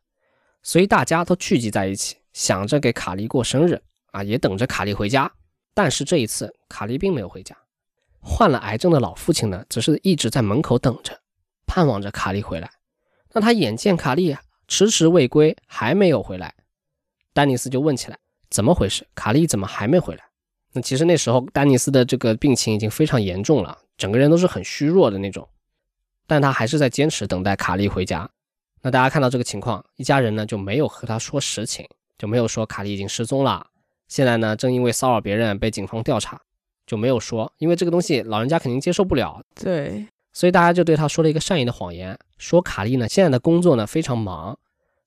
[0.62, 3.81] 所以大家都聚集在一起，想着给卡莉过生日
[4.12, 5.31] 啊，也等着卡莉回家。
[5.73, 7.57] 但是这一次，卡莉并没有回家。
[8.19, 11.19] 患了癌症的老父亲呢，只是一直在门口等着，
[11.65, 12.69] 盼望着卡莉回来。
[13.34, 16.53] 那他眼见卡莉迟迟未归，还没有回来，
[17.34, 18.19] 丹尼斯就问起来
[18.51, 19.07] ：“怎么回事？
[19.15, 20.23] 卡莉怎么还没回来？”
[20.73, 25.47] 那其实那时候丹尼斯的这个病情已经非常严重了，整个人都是很虚弱的那种。
[26.27, 28.29] 但他还是在坚持等待卡莉回家。
[28.81, 31.85] 那大家看到这个情况，一家人呢就没有和他说实情，
[32.17, 33.67] 就没有说卡莉已经失踪了。
[34.07, 36.39] 现在呢，正因为骚扰别人被警方调查，
[36.87, 39.41] 就没有说，因为这个东西老人家肯定接受不了。
[39.55, 44.57] 对，所以大家就对他说了一个善意的谎言，说卡莉呢现在的工作呢非常忙，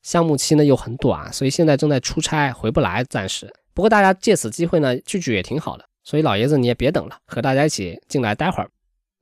[0.04, 3.52] 项目期呢又很短，所以现在正在出差，回不来，暂时。
[3.72, 8.70] 不过大家借此机会呢聚聚也挺好的，所以老爷子你也别等了，和大家一起进来待会儿。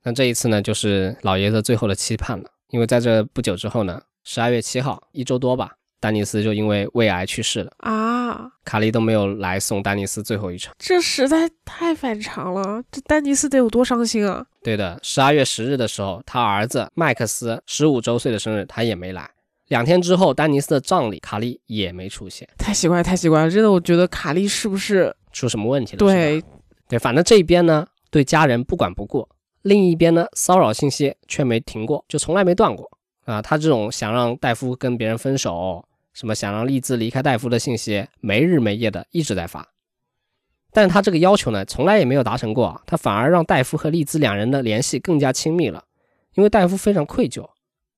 [0.03, 8.51] 那这一次呢，就是老爷子最后的期盼了，因为在这不久之后呢，十二月七号，一周多吧，丹尼斯就因为胃癌去世了啊。
[8.65, 14.45] 卡莉都没有来送丹尼斯最后一程，这实在太反常了，这丹尼斯得有多伤心啊？
[14.61, 19.29] 对的，十二月十日的时候，他儿子麦克斯十五周岁的生日，他也没来。
[19.73, 25.97] 两天之后，丹尼斯的葬礼，卡莉也没出现，太奇怪，太奇怪了，真的，我觉得卡莉是不是出什么问题了？
[25.97, 26.43] 对，
[26.87, 29.27] 对，反正这一边呢，对家人不管不顾。
[29.63, 32.87] 另一边呢，骚扰信息却没停过，就从来没断过
[33.25, 33.41] 啊！
[33.41, 35.83] 他这种想让戴夫跟别人分手，
[36.13, 39.67] 什么想让丽兹离开戴夫的信息，没日没夜的一直在发。
[40.71, 45.83] 但是他这个要求呢，从来也没有达成过，他反而让戴夫和丽兹两人的联系更加亲密了。
[46.35, 47.49] 因为戴夫非常愧疚，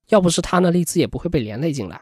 [0.08, 2.00] 要不是他呢，丽兹也不会被连累进来。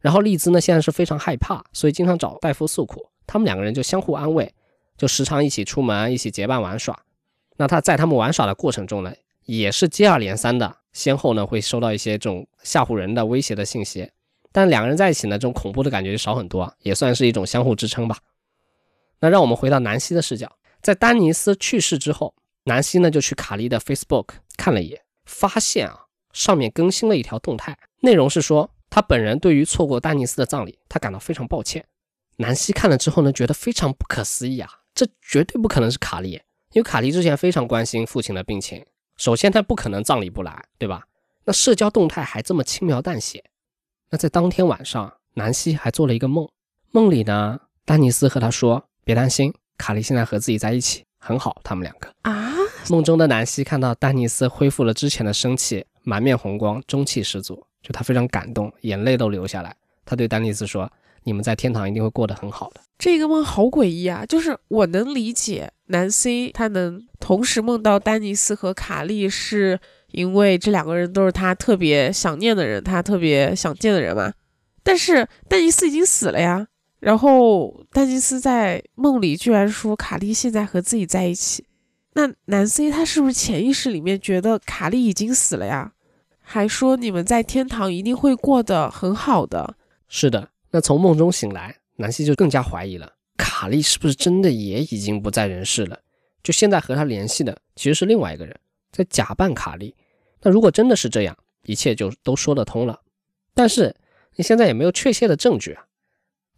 [0.00, 4.52] 然后丽兹呢，现在是非常害怕，所以经常找戴夫诉苦，他们两个人就相互安慰，
[4.98, 6.98] 就时常一起出门，一起结伴玩耍。
[7.56, 14.10] 那他在他们玩耍的过程中呢，也是接二连三的，先后呢会收到一些这种吓唬人的威胁的信息，
[14.52, 18.18] 但两个人在一起呢，这种恐怖的感觉就少很多，也算是一种相互支撑吧。
[19.20, 22.34] 那让我们回到南希的视角，在丹尼斯去世之后，
[22.64, 24.26] 南希呢就去卡莉的 Facebook
[24.58, 26.03] 看了一眼，发现啊
[26.34, 31.82] 上面更新了一条动态，内容是说他本人对于错过丹尼斯的葬礼，他感到非常抱歉。
[32.36, 36.32] 南希看了之后呢，觉得非常不可思议啊，这绝对不可能是卡莉。
[36.72, 38.84] 因为卡莉之前非常关心父亲的病情，
[39.16, 41.04] 首先他不可能葬礼不来，对吧？
[41.44, 43.44] 那社交动态还这么轻描淡写。
[44.10, 46.48] 那在当天晚上，南希还做了一个梦，
[46.90, 52.52] 梦里呢，丹尼斯和他说：“别担心，卡莉现在和自己在一起，很好。”他们两个啊，
[52.90, 59.74] 梦中的南希看到丹尼斯恢复了之前的生气，满面红光，中气十足，就他非常感动，眼泪都流下来。
[60.04, 60.90] 他对丹尼斯说
[61.24, 64.24] ：“你们在天堂一定会过得很好的。”这个梦好诡异啊！
[64.24, 65.72] 就是我能理解。
[65.86, 69.80] 南 C 他能同时梦到丹尼斯和卡莉，是
[70.12, 74.32] 因为这两个人都是他特别想念的人，他特别想见的人嘛。
[74.82, 76.68] 但是丹尼斯已经死了呀。
[77.00, 81.66] 然后丹尼斯在梦里居然说卡莉现在和自己在一起，
[82.14, 85.92] 那南 C 他是不是潜意识里面觉得卡莉已经死了呀？
[86.46, 89.76] 还说你们在天堂一定会过得很好的。
[90.06, 93.10] 是的，那从梦中醒来，南希就更加怀疑了。
[93.36, 95.98] 卡莉是不是真的也已经不在人世了？
[96.42, 98.54] 就现在和他联系的其实是另外一个人，
[98.92, 99.94] 在假扮卡莉。
[100.42, 103.00] 那如果真的是这样，一切就都说得通了。
[103.54, 103.96] 但是
[104.36, 105.84] 你现在也没有确切的证据啊，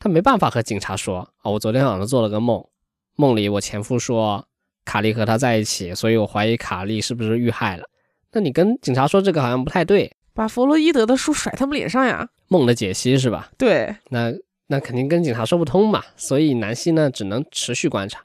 [0.00, 2.66] 他没办法和警察说啊，我昨天晚上做了个梦，
[3.14, 4.48] 梦里我前夫说
[4.84, 7.84] 卡莉和他在一起，所以我怀疑卡莉是不是遇害了。
[8.32, 12.28] 那你跟警察说这个好像不太对，把弗洛伊德的书甩他们脸上呀？
[12.48, 13.50] 梦的解析是吧？
[13.58, 14.32] 对，那。
[14.68, 18.24] 那肯定跟警察说不通嘛，所以南希呢只能持续观察。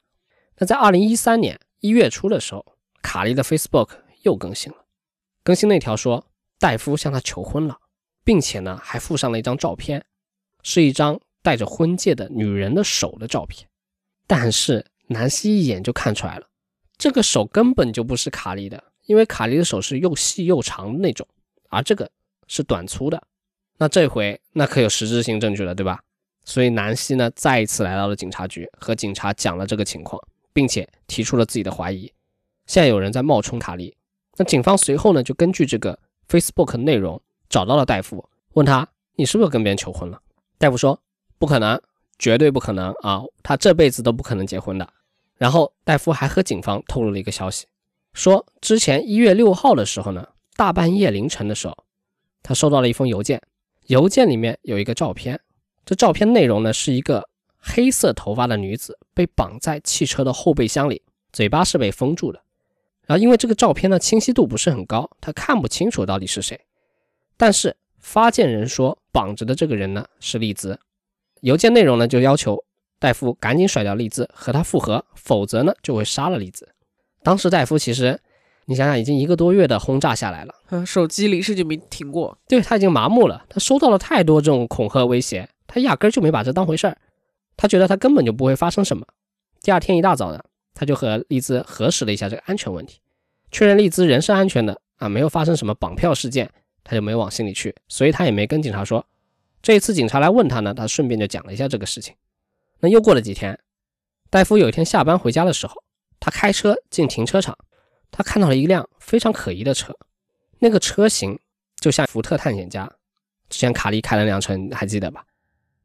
[0.57, 2.65] 那在二零一三年一月初的时候，
[3.03, 3.89] 卡莉的 Facebook
[4.23, 4.79] 又更新了，
[5.43, 6.25] 更新那条说
[6.57, 7.77] 戴夫向她求婚了，
[8.23, 10.03] 并且呢还附上了一张照片，
[10.63, 13.69] 是一张戴着婚戒的女人的手的照片。
[14.25, 16.47] 但是南希一眼就看出来了，
[16.97, 21.27] 这个手根本就不是卡莉的，因为卡莉的手是又细又长的那种，
[21.69, 22.09] 而这个
[22.47, 23.21] 是短粗的。
[23.77, 26.01] 那这回那可有实质性证据了，对吧？
[26.43, 30.21] 所以南希呢，再一次来到了警察局，和警察讲了这个情况，
[30.53, 32.11] 并且提出了自己的怀疑。
[32.65, 33.95] 现在有人在冒充卡莉，
[34.37, 35.97] 那警方随后呢，就根据这个
[36.27, 40.19] Facebook 内容找到了戴夫，问他：“你是不是跟别人求婚了？”
[40.57, 40.99] 戴夫说
[41.37, 41.79] ：“不可能，
[42.17, 44.87] 绝对不可能啊，他这辈子都不可能结婚的。”
[45.37, 47.65] 然后戴夫还和警方透露了一个消息，
[48.13, 51.77] 说之前一月六号的时候呢，大半夜凌晨的时候，
[52.43, 53.41] 他收到了一封邮件，
[53.87, 55.39] 邮件里面有一个照片。
[55.85, 61.01] 这照片内容呢，是一个黑色头发的女子被绑在汽车的后备箱里，
[61.31, 62.41] 嘴巴是被封住的。
[63.07, 66.59] 然后因为这个照片呢清晰度不是很高，他看不清楚到底是谁。
[67.37, 70.79] 但是发件人说绑着的这个人呢是丽兹。
[71.41, 72.63] 邮件内容呢就要求
[72.99, 76.69] 戴夫赶紧甩掉丽兹和他复合，否则呢就会杀了丽兹。
[77.23, 78.19] 当时戴夫其实。
[78.65, 82.37] 你想想，已经一个多月的轰炸下来了，嗯，手机离世就没停过。
[82.47, 86.95] 对他已经麻木了，他收到了太多这种恐吓威胁，他压根就没把这当回事儿，
[87.57, 89.05] 他觉得他根本就不会发生什么。
[89.61, 90.39] 第二天一大早呢，
[90.75, 92.99] 他就和丽兹核实了一下这个安全问题，
[93.51, 96.49] 确认丽兹人身安全的啊，没有发生什么绑票事件，
[96.83, 99.05] 他就没往心里去，所以他也没跟警察说。
[99.61, 102.13] 这一次警察来问他呢，他顺便就讲了一下这个事情。
[102.79, 103.59] 那又过了几天，
[104.29, 105.80] 戴夫有一天下班回家的时候，
[106.21, 107.57] 他开车进停车场，
[108.09, 109.93] 他看到了一辆非常可疑的车，
[110.59, 111.37] 那个车型
[111.81, 112.89] 就像福特探险家
[113.49, 115.25] 之前卡利开的那辆车，你还记得吧？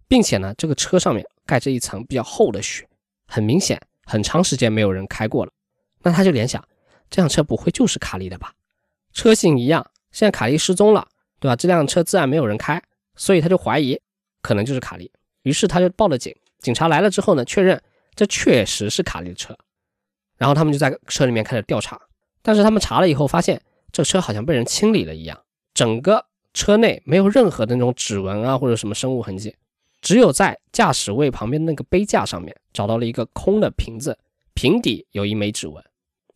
[0.07, 2.89] 并且呢，这个车上面盖着一层比较厚的雪，
[3.27, 5.51] 很明显很长时间没有人开过了。
[6.03, 6.65] 那他就联想，
[7.11, 8.53] 这辆车不会就是卡利的吧？
[9.13, 11.09] 车型一样，现在卡利失踪了，
[11.41, 11.57] 对吧？
[11.57, 12.81] 这辆车自然没有人开。
[13.19, 13.99] 所以他就怀疑
[14.43, 15.11] 可能就是卡利，
[15.43, 16.37] 于是他就报了警。
[16.59, 17.83] 警察来了之后呢，确认
[18.15, 19.57] 这确实是卡利的车，
[20.37, 22.01] 然后他们就在车里面开始调查。
[22.43, 23.61] 但是他们查了以后发现，
[23.91, 25.43] 这车好像被人清理了一样，
[25.75, 29.57] 整个车内没有任何的那种指纹啊或者什么生物痕迹，
[30.01, 34.17] 只有在驾驶位旁边那个杯架上面找到了一个空的瓶子，
[34.55, 35.83] 瓶底有一枚指纹。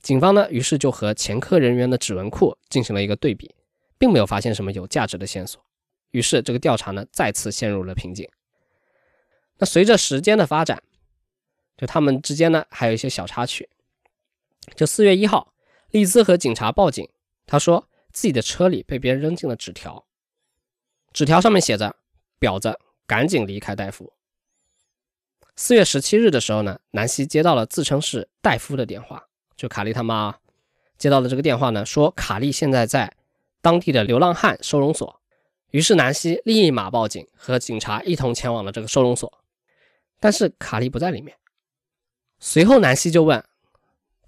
[0.00, 3.54] 警方呢，于是就和前科人员的指纹库进行了一个对比，
[3.98, 5.62] 并没有发现什么有价值的线索。
[6.10, 8.28] 于是，这个调查呢再次陷入了瓶颈。
[9.58, 10.82] 那随着时间的发展，
[11.76, 13.68] 就他们之间呢还有一些小插曲。
[14.74, 15.52] 就四月一号，
[15.90, 17.08] 丽兹和警察报警，
[17.46, 20.06] 他说自己的车里被别人扔进了纸条，
[21.12, 21.96] 纸条上面写着
[22.38, 24.12] ：“婊子，赶紧离开戴夫。”
[25.56, 30.38] 四月十七日的时候呢，南希接到了自称是戴夫的电话，就卡莉他妈
[30.96, 33.14] 接到了这个电话呢，说卡莉现在在
[33.60, 35.20] 当地的流浪汉收容所。
[35.70, 39.44] 于是南希立马报警，和警察一同前往了这个收容所，
[40.18, 41.36] 但是卡莉不在里面。
[42.38, 43.44] 随后南希就问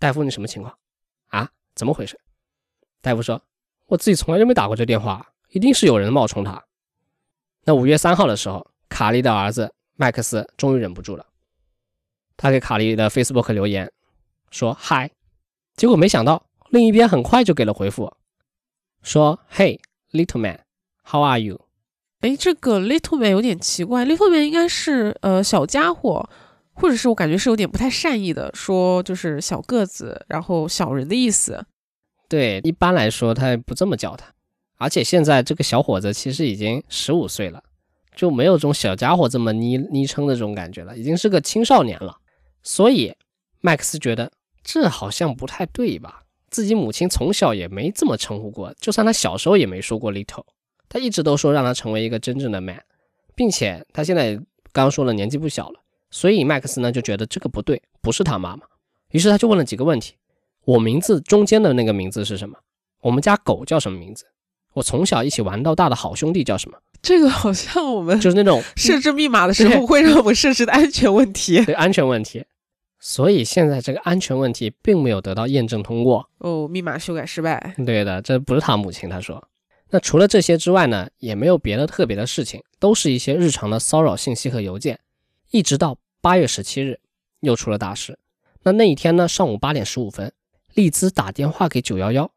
[0.03, 0.77] 大夫：“你什么情况
[1.29, 1.49] 啊？
[1.77, 2.19] 怎么回事？”
[3.01, 3.41] 大夫说
[3.87, 6.65] ：“我自己从来就没打过这电话，一定是有人冒充他。”
[7.63, 11.25] 那五月三号的时候，卡莉的儿子麦克斯终于忍不住了，
[12.37, 13.93] 他给卡莉的 Facebook 留言
[14.51, 15.13] 说：“嗨。”
[15.77, 18.13] 结果没想到另一边很快就给了回复，
[19.03, 19.79] 说：“Hey,
[20.11, 20.65] little man。”
[21.07, 21.61] How are you？
[22.23, 26.29] 哎，这个 little man 有点奇怪，little man 应该是呃小家伙，
[26.75, 31.65] 或者是我感觉是有点不太善意的，说就是小个子，然后小人的意思。
[32.29, 34.33] 对，一般来说他不这么叫他。
[34.79, 37.63] 而且现在这个小伙子其实已经十五岁了，
[38.17, 42.17] 就没有这种小家伙这么昵昵称的这种感觉了，已经是个青少年了。
[42.63, 43.15] 所以
[43.61, 44.33] 麦克斯觉得
[44.65, 46.23] 这好像不太对吧？
[46.51, 50.45] 自己母亲从小也没这么称呼过，就算他小时候也没说过 little。
[50.89, 52.83] 他一直都说让他成为一个真正的 man，
[53.35, 54.39] 并且他现在
[54.73, 55.81] 刚说了年纪不小了，
[56.13, 58.63] 所以麦克斯呢就觉得这个不对，不是他妈妈。
[59.11, 60.15] 于是他就问了几个问题：
[60.65, 62.57] 我名字中间的那个名字是什么？
[63.01, 64.27] 我们家狗叫什么名字？
[64.75, 66.79] 我从小一起玩到大的好兄弟叫什么？
[67.03, 72.45] 这个好像我们就是那种设置密码的时候会让我们设置的安全问题，对安全问题。
[73.01, 77.75] 所以现在这个安全问题并没有得到验证通过哦，密码修改失败。
[77.85, 79.43] 对的，这不是他母亲，他说。
[79.91, 85.01] 那除了这些之外呢，也没有别的特别的事情，都是一些日常的骚扰信息和邮件。
[85.51, 87.01] 一直到八月十七日，
[87.41, 88.17] 又出了大事。
[88.63, 90.33] 那那一天呢，上午八点十五分，
[90.73, 92.31] 丽兹打电话给九幺幺，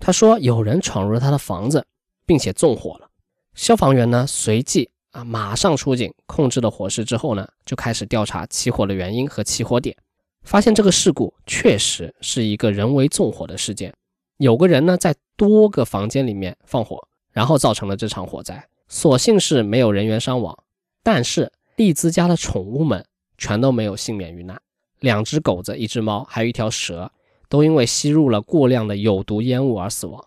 [0.00, 1.84] 他说有人闯入了他的房子，
[2.24, 3.10] 并且纵火了。
[3.54, 9.94] 消防员呢，随即啊马上出警，控制了火势之后呢，就开始调查起火的原因和起火点，
[10.40, 13.92] 发现这个事故确实是一个人为纵火的事件。
[14.38, 18.66] 有个人呢，在多个房间里面放火，然后造成了这场火灾。
[18.88, 20.58] 所幸是没有人员伤亡，
[21.02, 23.04] 但是利兹家的宠物们
[23.38, 24.60] 全都没有幸免于难。
[25.00, 27.10] 两只狗子、一只猫，还有一条蛇，
[27.48, 30.24] 都因为吸入了过量的有毒烟雾而死亡。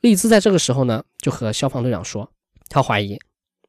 [0.00, 2.30] 利兹在这个时候呢，就和消防队长说，
[2.68, 3.18] 他怀疑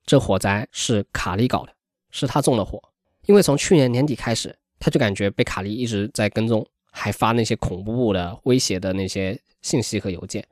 [0.05, 1.73] 这火灾是卡利搞的，
[2.11, 2.81] 是他纵的火。
[3.25, 9.39] 因为从去年年底开始，他就感觉被卡利一直在跟踪，还发那些恐怖的威胁的那些。
[9.63, 10.45] 信息和邮件，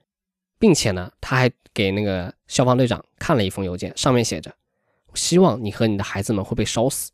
[0.57, 4.55] 并且呢，他还给那个消防队长看了一封邮件，上面写着
[5.15, 7.11] ：“希望你和你的孩子们会被烧死，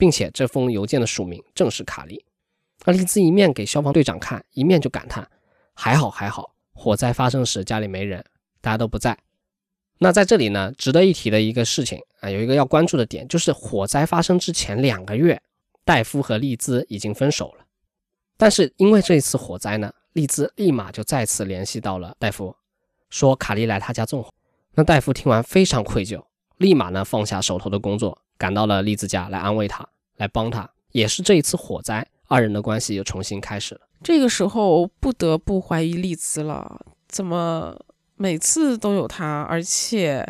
[0.00, 2.24] 并且这封邮件的署名正是卡利。”
[2.86, 5.30] 那丽兹一面给消防队长看，一面就感叹
[5.74, 8.24] ：“还好还好，火灾发生时家里没人，
[8.62, 9.16] 大家都不在。”
[10.02, 15.40] 那在这里呢，值得一提的一个事情啊，有一个要关注的点，就是火灾发生之前两个月，
[15.84, 17.66] 戴夫和丽兹已经分手了，
[18.38, 19.92] 但是因为这一次火灾呢。
[20.14, 22.56] 丽兹立马就再次联系到了戴夫，
[23.10, 24.28] 说卡莉来他家纵火。
[24.74, 26.20] 那戴夫听完非常愧疚，
[26.56, 29.86] 立马呢放下手头的工作，赶到了利兹家来安慰他，
[30.16, 30.66] 来帮他。
[30.92, 33.82] 也是这一次火灾，二人的关系又重新开始了。
[34.02, 37.78] 这个时候不得不怀疑利兹了，怎么
[38.16, 39.42] 每次都有他？
[39.42, 40.26] 而且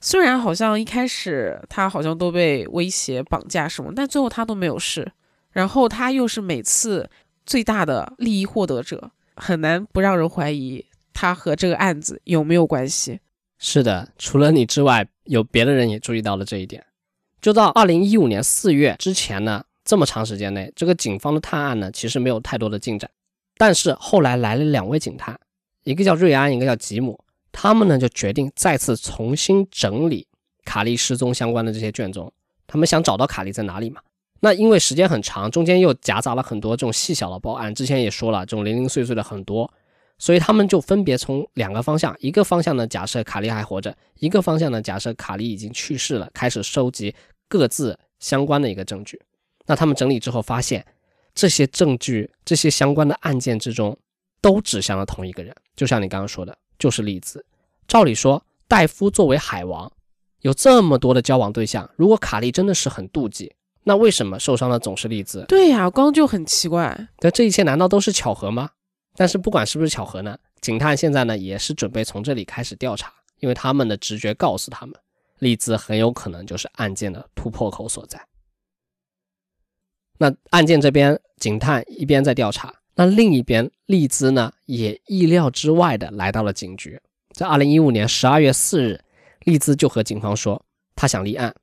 [0.00, 5.12] 虽然好像一开始他好像都被威胁绑架什么，但最后他都没有事。
[5.52, 7.10] 然后他又是每次
[7.44, 9.10] 最大的利益获得者。
[9.36, 13.20] 很难不让人怀疑他和这个案子有没有关系。
[13.58, 16.84] 是的，除了你之外，有别的人也注意到了这一点。
[17.40, 23.10] 就到二零一五年四月之前呢，这么长时间内，这个警方的探案呢，其实没有太多的进展。
[23.56, 25.38] 但是后来来了两位警探，
[25.84, 27.18] 一个叫瑞安，一个叫吉姆，
[27.52, 30.26] 他们呢就决定再次重新整理
[30.64, 32.32] 卡莉失踪相关的这些卷宗，
[32.66, 34.00] 他们想找到卡莉在哪里嘛。
[34.40, 39.70] 那因为时间很长，中间又夹杂了很多这种细小的报案，之前也说了，这种零零碎碎的很多。
[40.20, 47.12] 所以他们就分别从两个方向，一个方向呢假设卡莉还活着，一个方向呢假设卡莉已经去世了，开始收集
[47.48, 49.18] 各自相关的一个证据。
[49.66, 50.84] 那他们整理之后发现，
[51.34, 53.96] 这些证据、这些相关的案件之中，
[54.42, 57.42] 都指向了同一个人，就像你刚刚说的，就是丽兹。
[57.88, 59.90] 照理说，戴夫作为海王，
[60.42, 63.54] 有这么多的交往对象，如果卡利真的是很妒忌，
[63.84, 65.46] 那为什么受伤的总是丽兹？
[65.48, 67.08] 对呀，刚就很奇怪。
[67.20, 68.70] 那这一切难道都是巧合吗？
[69.16, 74.94] 但是不管是不是巧合呢，警探现在呢也是准备从这里开始调查，因为他们的直觉告诉他们，
[75.38, 78.20] 丽兹很有可能就是案件的突破口所在。
[80.18, 87.00] 那案件这边，警探一边在调查，那另一边，丽兹呢也意料之外的来到了警局。
[87.32, 89.00] 在二零一五年十二月四日，
[89.44, 90.62] 丽兹就和警方说，
[90.94, 91.54] 他想立案，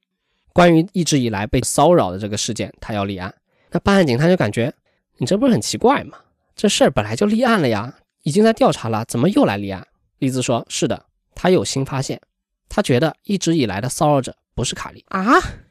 [0.54, 3.34] 关于一直以来被骚扰的这个事件，他要立案。
[3.70, 4.74] 那办案警探就感觉，
[5.18, 6.18] 你这不是很奇怪吗？
[6.58, 9.88] 这事儿本来就立案了呀，已经在调查了，怎么又来立案？
[10.18, 11.06] 丽兹说：“是的，
[11.36, 12.20] 他有新发现，
[12.68, 15.24] 他觉得一直以来的骚扰者不是卡莉啊，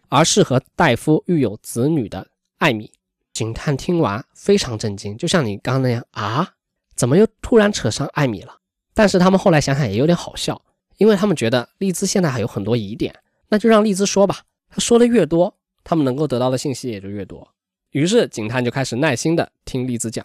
[0.08, 2.28] 而是和戴夫育有子女的
[2.58, 2.92] 艾米。”
[3.34, 6.54] 警探听完非常震惊，就像你刚刚那样啊，
[6.94, 8.60] 怎么又突然扯上艾米了？
[8.94, 10.62] 但是他们后来想想也有点好笑，
[10.98, 13.12] 因为他们觉得丽兹现在还有很多疑点，
[13.48, 17.52] 那就让丽兹说吧，她说的越多，他们能够得到的信息也就越多。
[17.90, 20.24] 于是警探就开始耐心的听丽兹讲。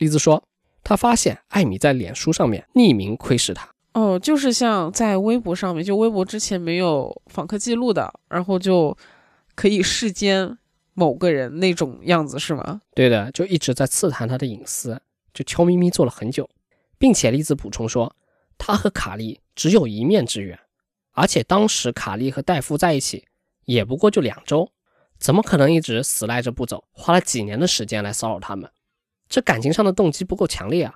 [0.00, 0.42] 丽兹说，
[0.82, 3.68] 她发现艾米在脸书上面匿名窥视她。
[3.92, 8.96] 哦，就是像在微博上面，就微博之前没有访客记录的，然后就
[9.54, 10.56] 可以视奸
[10.94, 12.80] 某个人那种样子，是吗？
[12.94, 15.02] 对的，就一直在刺探他的隐私，
[15.34, 16.48] 就悄咪咪做了很久，
[16.98, 18.16] 并且栗子补充说，
[18.56, 20.58] 他和卡莉只有一面之缘，
[21.12, 23.26] 而且当时卡莉和戴夫在一起
[23.66, 24.70] 也不过就两周，
[25.18, 28.70] 怎么可能一直死赖着不走，花了几年的时间来骚扰他们？
[29.30, 30.94] 这感情上的动机不够强烈啊，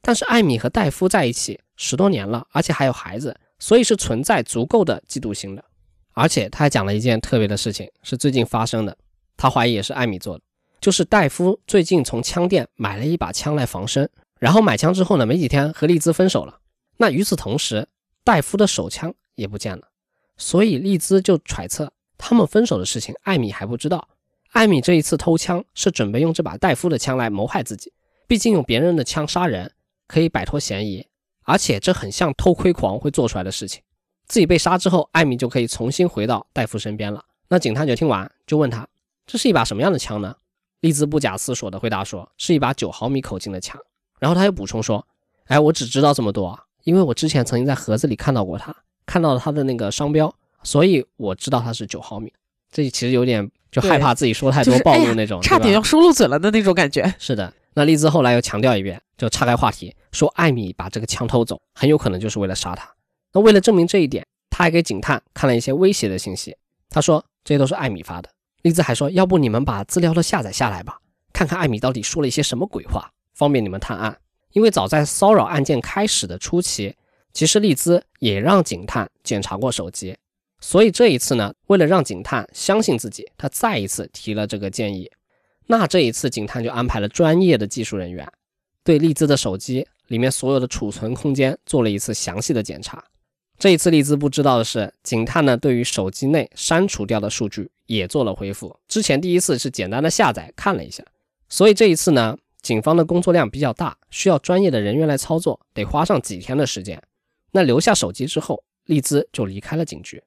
[0.00, 5.64] 但是艾米和戴夫在一起十多年了，而且还有孩子，所以是存在足够的嫉妒心的。
[6.12, 8.96] 而且他还讲了一件特别的事情，是最近发生的，
[9.36, 10.44] 他怀疑也是艾米做的，
[10.80, 14.08] 就是戴夫最近从枪店买了一把枪来防身，
[14.38, 16.60] 然后买枪之后呢，没几天和丽兹分手了。
[16.98, 17.88] 那与此同时，
[18.22, 19.88] 戴夫的手枪也不见了，
[20.36, 24.06] 所以丽兹就揣测他们分手的事情，艾米还不知道。
[24.52, 27.90] 艾米这一次偷枪是准备用这把戴夫的枪来谋害自己，
[28.26, 29.72] 毕竟用别人的枪杀人
[30.06, 31.06] 可以摆脱嫌疑，
[31.44, 33.82] 而且这很像偷窥狂会做出来的事情。
[34.26, 37.24] 自己被杀之后，艾米就可以重新回到戴夫身边了。
[37.48, 38.86] 那警探就听完，就问他
[39.26, 40.36] ：“这是一把什么样的枪呢？”
[40.80, 43.80] 丽兹不假思索地回答说：“是一把九毫米口径的枪。”
[44.20, 45.06] 然后他又补充说
[45.48, 48.76] ：“哎，我只知道这么多，因为我之前曾经在盒子里看到过它，
[49.06, 52.30] 看到了它的那个商标，所以我知道它是九毫米。”
[52.70, 53.50] 这其实有点。
[53.72, 57.12] 就害怕自己说太多暴露那种，差点要说漏嘴了的那种感觉。
[57.18, 62.86] 是的，那丽兹后来又强调一遍，就岔开话题说艾米把这个枪偷走，很有可能就是为了杀他。
[63.32, 66.54] 那为了证明这一点，他还给警探看了一些威胁的信息。
[66.90, 68.28] 他说这些都是艾米发的。
[68.60, 70.98] 丽兹还说，要不你们把资料都下载下来吧，
[71.32, 74.18] 看看艾米到底说了一些什么鬼话，方便你们探案。
[74.52, 76.94] 因为早在骚扰案件开始的初期，
[77.32, 80.14] 其实丽兹也让警探检查过手机。
[80.64, 85.10] 所以这一次呢，为了让警探相信自己，他再一次提了这个建议。
[85.66, 88.26] 那这一次，警探就安排了专业的技术人员，
[88.84, 93.02] 对丽兹的手机里面所有的储存空间做了一次详细的检查。
[93.58, 98.76] 这一次，丽兹不知道的是，警探呢对于手机内删除掉的数据也做了恢复。
[98.86, 101.04] 之前第一次是简单的下载看了一下，
[101.48, 107.02] 所以这一次呢，警方的工作量比较大，需要专业的人员来操作，得花上几天的时间。
[107.50, 110.22] 那留下手机之后，丽兹就离开了警局。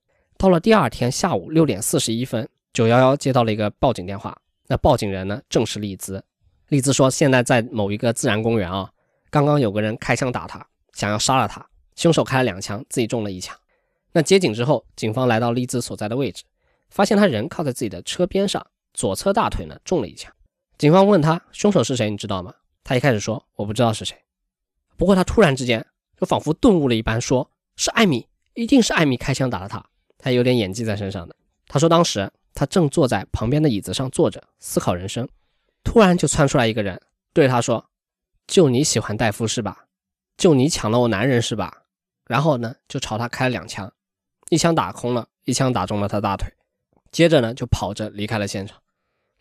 [0.45, 4.37] 到了第二天下午六点四十一分，九幺幺接到了一个报警电话。
[4.67, 6.23] 那报警人呢，正是丽兹。
[6.67, 8.87] 丽兹说，现在在某一个自然公园啊，
[9.31, 11.65] 刚刚有个人开枪打他，想要杀了他。
[11.95, 13.57] 凶手开了两枪，自己中了一枪。
[14.11, 16.43] 那接警之后，警方来到丽兹所在的位置，
[16.91, 20.31] 发现他人靠在自己的车边上，左侧大腿呢中了一枪。
[20.77, 22.11] 警方问他，凶手是谁？
[22.11, 22.53] 你知道吗？
[22.83, 24.15] 他一开始说我不知道是谁。
[24.95, 25.83] 不过他突然之间
[26.21, 29.83] 就仿佛顿悟了一般，说是艾米，一定是艾米开枪打了他。
[30.25, 31.35] 他有点演技在身上的。
[31.67, 35.29] 他说，当时他正坐在旁边的椅子上坐着思考人生，
[35.83, 36.99] 突然就窜出来一个人，
[37.31, 37.91] 对他说
[38.47, 39.85] ：“就你喜欢戴夫是吧？
[40.35, 41.83] 就你抢了我男人是吧？”
[42.25, 43.93] 然后呢就朝他开了两枪，
[44.49, 46.51] 一枪打空了，一枪打中了他大腿，
[47.11, 48.81] 接着呢就跑着离开了现场。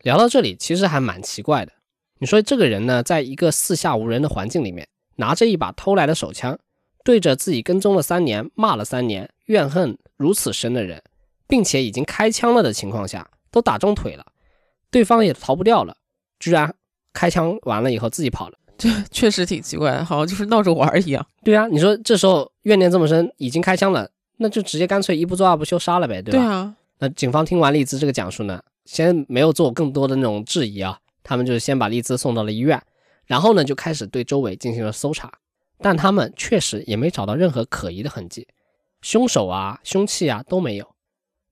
[0.02, 1.72] 聊到这里，其实还蛮奇怪的。
[2.18, 6.58] 你说这个人呢，在一个四下无人的环境里面，拿着一把偷来的手枪，
[7.02, 11.02] 对着自己跟踪了三年、骂了三年、怨恨如此深的人，
[11.46, 14.24] 并且已经开枪了的情况下，都打中腿了，
[14.90, 15.96] 对方也逃不掉了，
[16.38, 16.74] 居然
[17.12, 18.58] 开枪完了以后自己跑了。
[18.76, 21.24] 这确实挺奇怪，好像就是闹着玩一样。
[21.44, 26.38] 对啊，你说这时候怨念这么深，已经开枪了，那就直接干脆一不做二不休杀了呗，对吧？
[26.38, 32.82] 对啊，那警方听完丽兹这个讲述呢，先没有做更多的那种质疑啊，他们就是先把丽兹送到了医院，
[33.26, 35.32] 然后呢就开始对周围进行了搜查，
[35.78, 38.48] 但他们确实也没找到任何可疑的痕迹，
[39.04, 40.94] 凶手啊、凶器啊都没有。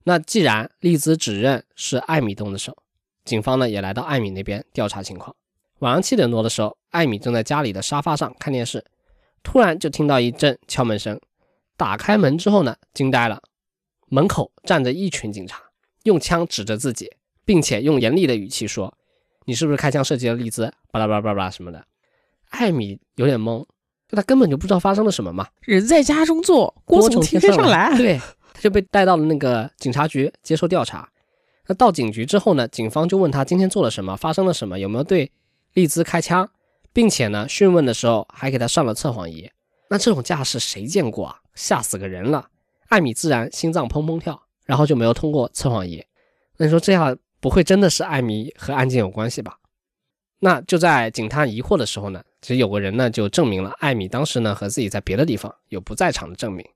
[0.05, 2.75] 那既然丽兹指认是艾米动的手，
[3.27, 5.37] 警方呢也来到艾米那边调查情况。
[5.81, 8.83] 晚上七点多的时候，艾米正在家里的沙发上看电视，
[9.43, 11.21] 突然就听到一阵敲门声。
[11.77, 13.43] 打开门之后呢，惊呆了，
[14.09, 15.63] 门口站着一群警察，
[16.05, 17.11] 用枪指着自己，
[17.45, 18.97] 并且用严厉的语气说
[19.45, 21.87] ：“你是不是开枪射击了丽兹？”巴拉巴拉巴拉什么的。
[22.49, 23.67] 艾米有点懵，
[24.17, 25.47] 他根本就不知道发生了什么嘛。
[25.63, 27.97] 人在家中坐，锅从天上来。
[27.97, 28.21] 对，
[28.53, 31.09] 他就被带到了那个警察局接受调查。
[31.67, 35.31] 那到警局之后呢，警方就问他今天做了什么，发生了什么，有没有对。
[35.75, 36.51] 丽兹开枪，
[36.93, 39.51] 并且呢，讯问的时候还给他上了测谎仪。
[39.89, 41.39] 那这种架势谁见过啊？
[41.55, 42.49] 吓死个人了！
[42.89, 46.05] 艾米自然心脏砰砰跳，然后就没有通过测谎仪。
[46.59, 49.57] 那你说这样不会真的是艾米和案件有关系吧？
[50.41, 56.67] 那就在警探疑惑的时候呢，其实有个人呢就证明了艾米当时呢和自己在别的地方有不在场的证明，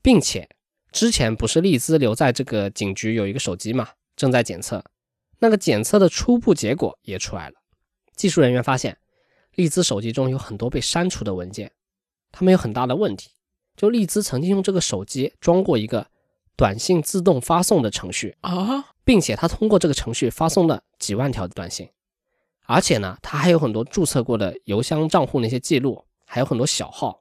[0.00, 0.48] 并且
[0.92, 4.84] 之前不是利兹留在这个警局有一个手机嘛，正在检测，
[5.38, 7.54] 那个检测的初步结果也出来了。
[8.14, 8.98] 技术人员发现，
[9.54, 11.72] 利兹手机中有很多被删除的文件，
[12.30, 13.30] 他们有很大的问题。
[13.76, 16.06] 就利兹曾经用这个手机装过一个
[16.54, 21.88] 短信自动发送的程序啊，并且他通过这个程序发送了几万条的短信，
[22.66, 27.20] 而且呢，他还有很多注册过的邮箱账户那些记录，还有很多小号，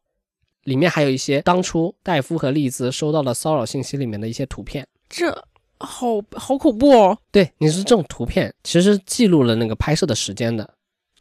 [0.64, 4.88] 里面还有一些当初戴夫和丽兹收到的骚扰信息里面的一些图片。
[5.10, 5.32] 这
[5.80, 7.18] 好好恐怖哦！
[7.32, 10.74] 对，你是这种图片，其实记录了那个拍摄的时间的。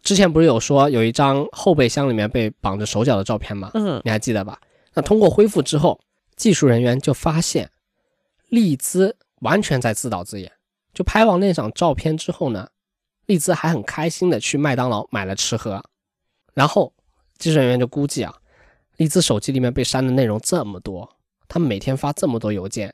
[0.02, 3.70] 之前不是有说有一张后备箱里面被绑着手脚的照片吗？
[3.74, 4.60] 嗯，你还记得吧？
[4.94, 6.00] 那通过恢复之后，
[6.36, 7.70] 技术人员就发现，
[8.48, 10.50] 丽兹完全在自导自演。
[10.94, 12.68] 就拍完那张照片之后呢，
[13.26, 15.82] 利兹还很开心的去麦当劳买了吃喝。
[16.54, 16.92] 然后
[17.38, 18.34] 技术人员就估计啊，
[18.96, 21.16] 利兹手机里面被删的内容这么多，
[21.48, 22.92] 他每天发这么多邮件，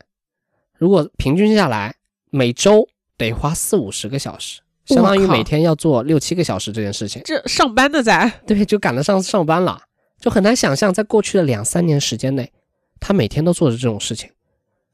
[0.75, 1.97] 如果平均下来
[2.31, 4.61] 每周得花四五十个小时。
[4.87, 9.83] 相当于每天要做六七个小时这件事情，这上班的在对，就赶得上上班了，
[10.19, 12.51] 就很难想象在过去的两三年时间内，
[12.99, 14.31] 他每天都做着这种事情，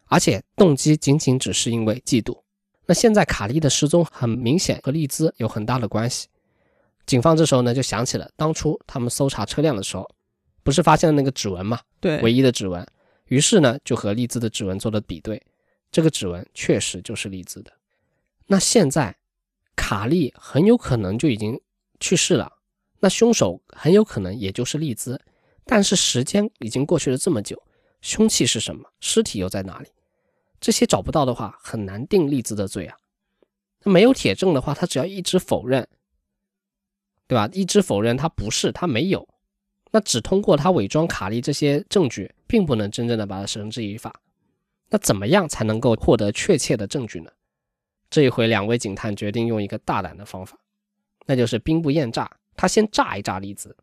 [0.06, 2.40] 而且动机仅仅只是因为嫉妒。
[2.86, 6.28] 那现在卡利的失踪很明显和利兹有很大的关系，
[7.06, 10.08] 警方这时候呢就想起了当初他们搜查车辆的时候，
[10.62, 11.80] 不是发现了那个指纹嘛？
[12.00, 12.86] 对，唯一的指纹，
[13.26, 15.42] 于是呢就和利兹的指纹做了比对，
[15.90, 17.72] 这个指纹确实就是利兹的。
[18.46, 19.16] 那现在。
[19.76, 21.60] 卡利很有可能就已经
[21.98, 22.50] 去世了，
[23.00, 25.20] 那凶手很有可能也就是利兹，
[25.64, 27.60] 但是时间已经过去了这么久，
[28.00, 28.88] 凶器是什么？
[29.00, 29.88] 尸体又在哪里？
[30.64, 32.96] 这些找不到的话，很难定利兹的罪啊。
[33.82, 35.86] 那没有铁证的话，他只要一直否认，
[37.26, 37.46] 对吧？
[37.52, 39.28] 一直否认他不是，他没有，
[39.90, 44.22] 那只通过他伪装卡利这些证据，并不能真正的把他绳之以法。
[44.88, 47.30] 那怎么样才能够获得确切的证据呢？
[48.08, 50.56] 这一回，两位警探决定用一个大胆的方法，
[51.26, 52.38] 那就是兵不厌诈。
[52.56, 53.76] 他先炸一炸利兹，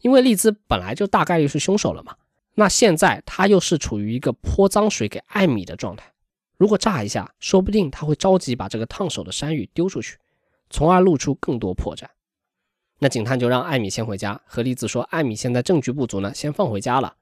[0.00, 2.16] 因为利兹本来就大概率是凶手了嘛。
[2.54, 6.13] 那现在他又是处于一个泼脏水给艾米的状态，
[6.56, 10.18] 如果炸一下，说不定他会着急把这个烫手的山芋丢出去，
[10.70, 12.06] 从而露出更多破绽。
[12.98, 17.16] 那警探就让艾米先回家，和丽兹说，艾米现在证据不足呢，先放回家了。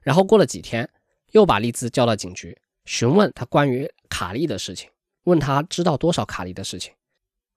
[0.00, 0.88] 然后过了几天，
[1.30, 4.90] 又把丽兹叫到警局，询问他关于卡利的事情。
[5.24, 6.92] 问他知道多少卡利的事情，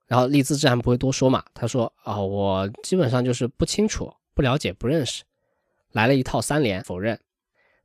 [0.07, 1.43] 然后丽兹自然不会多说嘛。
[1.53, 5.23] 他说：“啊，我基本上就是不清楚、不了解、不认识。”
[5.93, 7.19] 来了一套三连否认。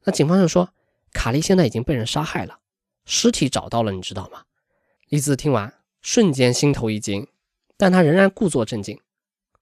[0.04, 0.70] 那警方就说
[1.12, 2.60] ：“卡利现在已经被人杀害了，
[3.04, 4.44] 尸体找到了，你知道吗？”
[5.08, 7.26] 利兹听完瞬间心头一惊，
[7.76, 9.00] 但他仍然故作镇静，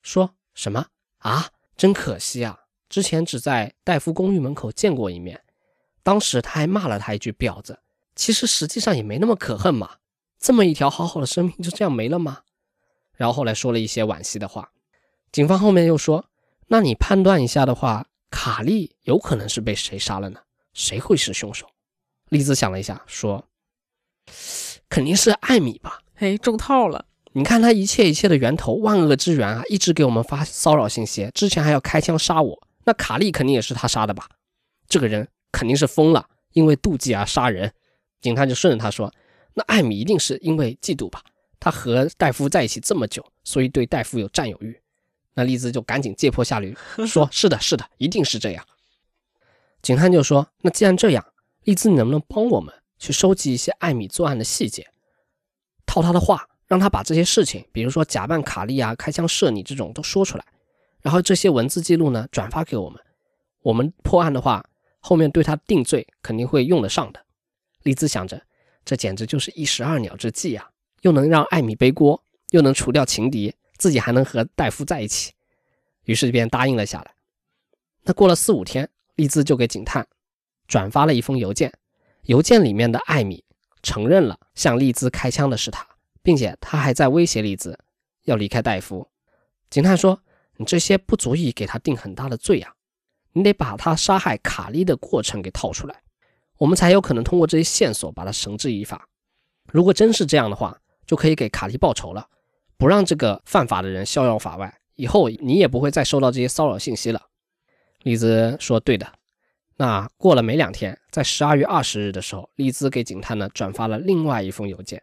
[0.02, 0.86] 说什么
[1.18, 5.42] ：“啊，真可惜啊，之前只在戴夫公寓门口见过一面，
[6.02, 7.80] 当时他还骂了他一句婊子。
[8.14, 9.96] 其实实际上也没那么可恨嘛。”
[10.38, 12.40] 这么一条好好的生命就这样没了吗？
[13.14, 14.72] 然后后来说了一些惋惜的话。
[15.30, 16.24] 警方后面又说
[16.66, 20.40] ：“那你判断一下的话，卡莉有可能是被谁杀了呢？
[20.72, 21.68] 谁会是凶手？
[22.32, 23.46] 丽兹想了一下，说
[24.88, 27.04] ：“肯定是艾米吧。”嘿，中套了。
[27.32, 34.26] 你看他一切一切的源头，万恶之源啊，一直给我们发骚扰信息，之前还要开枪杀我，那卡莉肯定也是他杀的吧？
[34.88, 37.70] 这个人肯定是疯了，因为妒忌而杀人。
[38.22, 39.12] 警探就顺着他说
[39.52, 41.22] ：“那艾米一定是因为嫉妒吧？
[41.60, 44.80] 他和戴夫在一起这么久，所以对戴夫有占有欲。”
[45.34, 46.74] 那丽兹就赶紧借坡下驴，
[47.06, 48.64] 说：“是的，是的，一定是这样。”
[49.82, 51.24] 警探就说：“那既然这样，
[51.64, 54.88] 丽兹，你能不能帮我们去收集一些艾米作案的细节，
[55.86, 60.44] 套他的话？”让他把这些事情，比如说假扮卡莉啊、开枪射你这种都说出来，
[61.02, 62.98] 然后这些文字记录呢转发给我们，
[63.60, 64.64] 我们破案的话，
[64.98, 67.20] 后面对他定罪肯定会用得上的。
[67.82, 68.40] 丽兹想着，
[68.86, 70.70] 这简直就是一石二鸟之计啊，
[71.02, 75.32] 又能让艾米背锅，又能除掉情敌，自己还能和戴夫在一起，
[76.04, 77.12] 于是便答应了下来。
[78.04, 80.08] 那过了四五天，丽兹就给警探
[80.72, 81.70] 转发了一封邮件，
[82.22, 83.44] 邮件里面的艾米
[83.82, 85.86] 承认了向丽兹开枪的是他。
[86.22, 87.76] 并且他还在威胁丽兹
[88.26, 89.08] 要离开戴夫。
[89.68, 90.22] 警探说
[90.56, 92.72] ：“你这些不足以给他定很大的罪啊，
[93.32, 96.00] 你得把他杀害卡利的过程给套出来，
[96.58, 99.08] 我们才有可能通过这些线索把他绳之以法。
[99.72, 102.28] 如果真是这样的话，就可以给卡利报仇了，
[102.76, 107.20] 不让这个犯法的人逍遥法外，以后你也不会再收到这些骚扰信息了。”
[108.04, 109.12] 丽兹说：“对的。”
[109.76, 115.02] 那过了没两天，在十二月二十日的时候，丽兹给警探呢转发了另外一封邮件。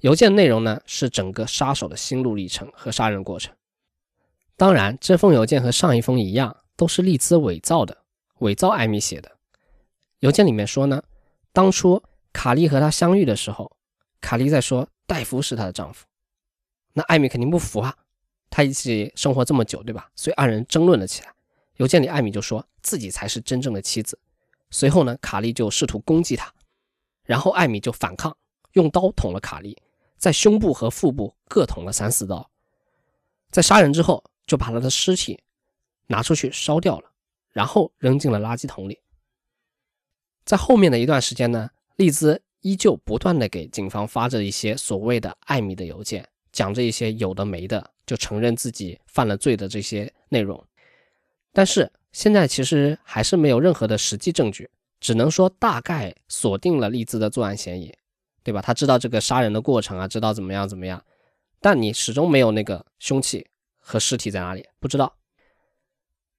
[0.00, 3.54] 邮件内容呢是整个杀手的心路历程和杀人过程。
[4.56, 7.98] 当然，这封邮件和上一封一样，都是丽兹伪造的，
[8.40, 9.32] 伪造艾米写的。
[10.20, 11.02] 邮件里面说呢，
[11.52, 12.02] 当初
[12.32, 13.76] 卡莉和他相遇的时候，
[14.20, 16.06] 卡莉在说戴夫是她的丈夫。
[16.92, 17.96] 那艾米肯定不服啊，
[18.50, 20.10] 他一起生活这么久，对吧？
[20.14, 21.32] 所以二人争论了起来。
[21.82, 24.16] 邮件里艾米就说自己才是真正的妻子。
[24.70, 26.54] 随后呢，卡莉就试图攻击他，
[27.24, 28.36] 然后艾米就反抗，
[28.74, 29.76] 用刀捅了卡莉。
[30.16, 32.48] 在胸部和腹部各捅了三四刀，
[33.50, 35.42] 在杀人之后，就把他的尸体
[36.06, 37.10] 拿出去烧掉了，
[37.50, 39.00] 然后扔进了垃圾桶里。
[40.44, 50.64] 在后面的一段时间呢，丽兹依旧不断的给警方发着一些所谓的艾米的邮件，讲着一些有的没的，就承认自己犯了罪的这些内容。
[51.52, 57.94] 但是现在其实还是没有任何的实际证据，只能说大概锁定了丽兹的作案嫌疑。
[58.44, 58.60] 对吧？
[58.60, 61.04] 他知道这个杀人的过程啊，知道怎么样怎么样，
[61.60, 63.46] 但你始终没有那个凶器
[63.78, 65.14] 和尸体在哪里，不知道。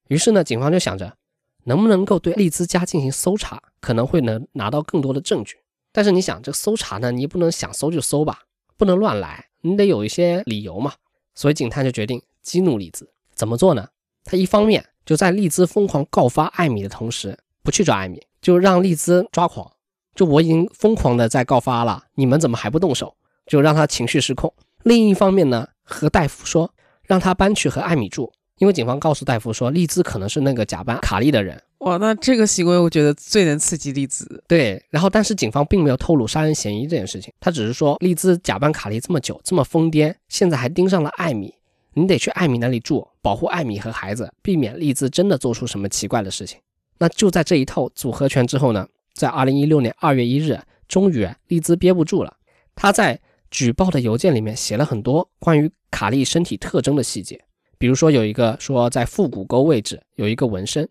[0.08, 1.16] 于是呢，警方就想着
[1.64, 5.56] 能不能够对丽兹家进行搜查，可能会能拿到更多的证据。
[5.92, 8.40] 但是你想，这个搜查呢，你不能想搜就搜吧，
[8.76, 10.92] 不能乱来，你得有一些理由嘛。
[11.34, 13.88] 所以警探就决定激怒丽兹，怎么做呢？
[14.24, 19.70] 他一方面就在丽兹疯狂告发艾米的同时，不去抓艾米，就让丽兹抓狂。
[20.14, 23.16] 就我已经疯狂的在告发了，你们怎么还不动手？
[23.46, 24.52] 就让他情绪失控。
[24.84, 26.70] 另一方面呢，和戴夫说，
[27.02, 31.60] 让他搬去和艾米住，因为警方告诉戴夫说，丽兹可能是那个假扮卡莉的人。
[31.78, 34.42] 哇，那这个行为我觉得最能刺激丽兹。
[34.48, 41.52] 对，然后但是警方并没有透露杀人嫌疑这件事情，他只是说丽兹假扮卡莉这么久，这么疯癫，现在还盯上了艾米，
[41.94, 46.58] 你得去艾米那里住，保护艾米和孩子，避免丽兹真的做出什么奇怪的事情。
[46.98, 48.86] 那就在这一套组合拳之后呢？
[49.14, 52.36] 在二零一六年二月一日，终于丽兹憋不住了。
[52.74, 57.40] 他在举报的邮件里面写了很多关于卡莉身体特征的细节，
[57.78, 60.88] 比如说有一个说在腹股沟位置有一个纹身。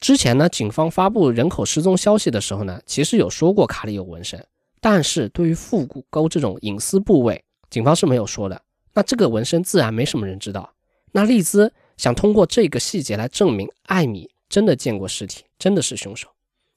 [0.00, 4.42] 之前呢，警方发布人口失踪消息的时候呢，其实有说过卡莉有纹身，
[4.80, 8.62] 但是对于腹股沟这种隐私部位，警方是没有说的。
[8.98, 10.74] 那这个纹身自然没什么人知道。
[11.12, 16.26] 那丽兹想通过这个细节来证明艾米真的见过尸体，真的是凶手。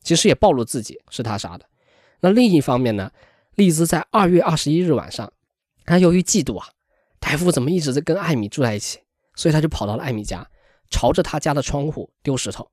[0.03, 1.65] 其实也暴露自己是他杀的。
[2.19, 3.11] 那另一方面呢，
[3.55, 5.33] 丽兹在二月二十一日晚上，
[5.83, 6.67] 他由于嫉妒啊，
[7.19, 8.99] 戴夫怎么一直在跟艾米住在一起，
[9.35, 10.47] 所以他就跑到了艾米家，
[10.91, 12.69] 朝着他家的窗户丢石头，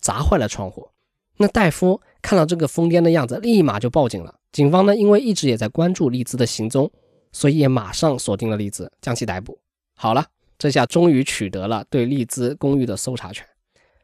[0.00, 0.88] 砸坏了窗户。
[1.36, 4.40] 那戴夫看到这个疯癫的样子，立马就报警了。
[4.50, 6.90] 警方呢，因为一直也在关注丽兹的行踪，
[7.38, 9.56] 所以也马上锁定了丽兹，将其逮捕。
[9.94, 10.26] 好了，
[10.58, 13.46] 这下终于取得了对丽兹公寓的搜查权。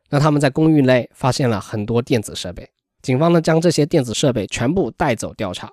[0.08, 2.70] 那他们在公寓内发现了很多电子设备，
[3.02, 5.72] 警方呢将这些电子设备全部带走调查，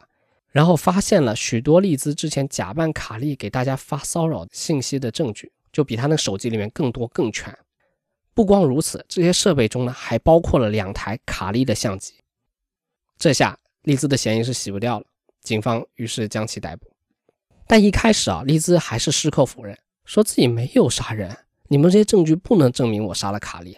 [0.50, 7.56] 然后发现了许多丽兹之前假扮卡莉给大家发骚扰信息的证据，就比他那手机里面更多更全。
[8.34, 12.16] 不光如此，这些设备中呢还包括了两台卡莉的相机。
[13.20, 15.06] 这下丽兹的嫌疑是洗不掉了，
[15.44, 16.91] 警方于是将其逮捕。
[17.72, 21.38] 但一开始啊，丽兹还是矢口否认，说自己没有杀人，
[21.70, 23.78] 你们这些证据不能证明我杀了卡莉。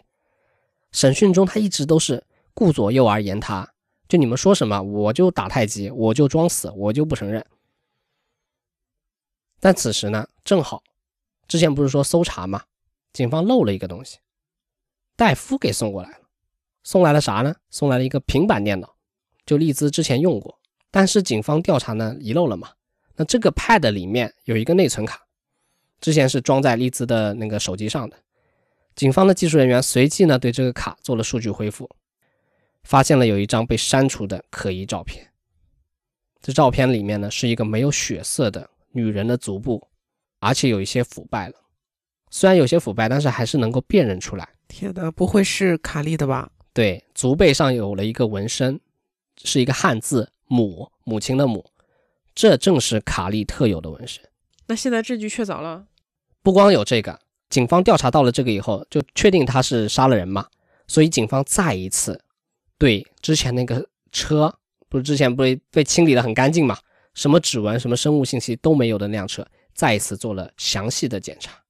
[0.91, 2.25] 审讯中他一直都是
[2.55, 3.71] 顾左右而言他，
[4.07, 7.45] 就你们说什么我就打太极，我就装死，我就不承认。
[9.59, 10.81] 但此时呢，正好
[11.47, 12.63] 之前不是说搜查吗，
[13.11, 14.17] 警方漏了一个东西，
[15.15, 16.21] 戴夫给送过来了。
[16.83, 17.57] 送来了啥呢？
[17.69, 18.95] 送来了一个平板电脑，
[19.45, 22.71] 就丽兹之前用过，但是警方调查呢遗漏了嘛。
[23.15, 25.21] 那这个 Pad 里面有一个内存卡，
[26.01, 28.17] 之前是装在丽兹的那个手机上的。
[28.95, 31.89] 警方的技术人员随即呢对这个卡做了数据恢复，
[32.83, 35.27] 发现了有一张被删除的可疑照片。
[36.41, 39.87] 这照片里面呢是一个没有血色的女人的足部，
[40.39, 41.55] 而且有一些腐败了。
[42.29, 44.49] 虽然有些腐败，但是还是能够辨认出来。
[44.67, 46.51] 天哪，不会是卡莉的吧？
[46.73, 48.79] 对，足背上有了一个纹身，
[49.43, 51.63] 是一个汉字“母”，母亲的“母”，
[52.35, 54.23] 这正是卡利特有的纹身。
[54.67, 55.85] 那现在证据确凿了，
[56.41, 57.19] 不光有这个，
[57.49, 60.47] 警方调查到了这个以后，就确定他是杀了人嘛，
[60.87, 62.23] 所以警方再一次
[62.77, 64.57] 对之前那个车，
[64.89, 66.79] 不是之前不是被清理的很干净嘛，
[67.13, 71.61] 什么指纹、什么生物信息都没有的那辆车，再一次做了详细的检查。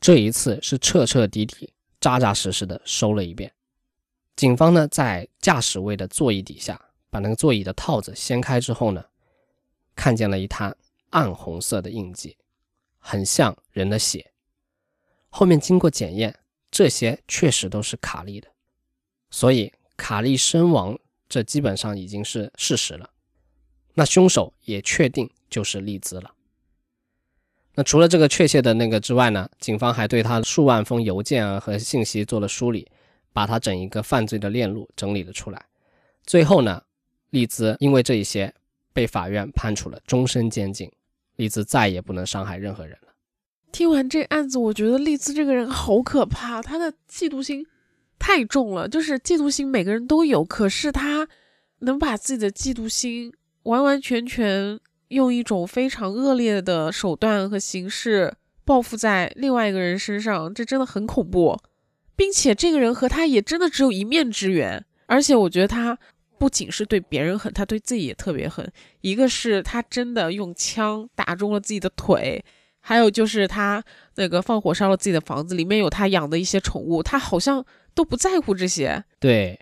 [0.00, 3.52] 这一次是彻彻底底、扎扎实实的收了一遍。
[4.36, 9.02] 警方呢，在驾驶位的座椅底下，把那个座椅的套子掀开之后呢，
[9.96, 10.76] 看见了一滩
[11.10, 12.36] 暗红色的印记，
[12.98, 14.30] 很像人的血。
[15.30, 16.38] 后面经过检验，
[16.70, 18.48] 这些确实都是卡莉的，
[19.30, 20.96] 所以卡莉身亡，
[21.28, 23.10] 这基本上已经是事实了。
[23.94, 26.32] 那凶手也确定就是利兹了。
[27.74, 32.88] 那除了这个确切的那个之外呢，警方还对他数万封邮件啊和信息做了梳理。
[33.32, 35.66] 把他整一个犯罪的链路整理了出来，
[36.24, 36.82] 最后呢，
[37.28, 38.54] 丽兹因为这一些
[38.96, 40.90] 被法院判处了终身监禁，
[41.36, 43.12] 丽兹再也不能伤害任何人了。
[43.70, 47.66] 听完这案子，我觉得丽兹这个人好可怕，他的嫉妒心
[48.18, 48.88] 太重了。
[48.88, 51.28] 就是嫉妒心每个人都有，可是他
[51.80, 53.30] 能把自己的嫉妒心
[53.64, 58.34] 完完全全用一种非常恶劣的手段和形式
[58.64, 61.58] 报复在另外一个人身上，这真的很恐怖。
[62.16, 65.98] 并且这个人和他也真的只有一面之缘，而且我觉得他
[66.38, 68.70] 不仅是对别人狠，他对自己也特别狠。
[69.00, 72.44] 一个是他真的用枪打中了自己的腿，
[72.80, 73.82] 还有就是他
[74.16, 77.64] 那个放火烧了自己的房子，里面有他养的一些宠物，他好像
[77.94, 79.02] 都不在乎这些。
[79.18, 79.58] 对，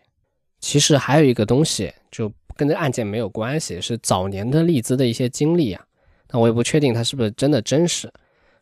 [0.60, 5.84] 其实还有一个东西就跟这案件没有关系，是早年的丽兹的一些经历啊。
[6.30, 8.12] 那我也不确定他是不是真的真实，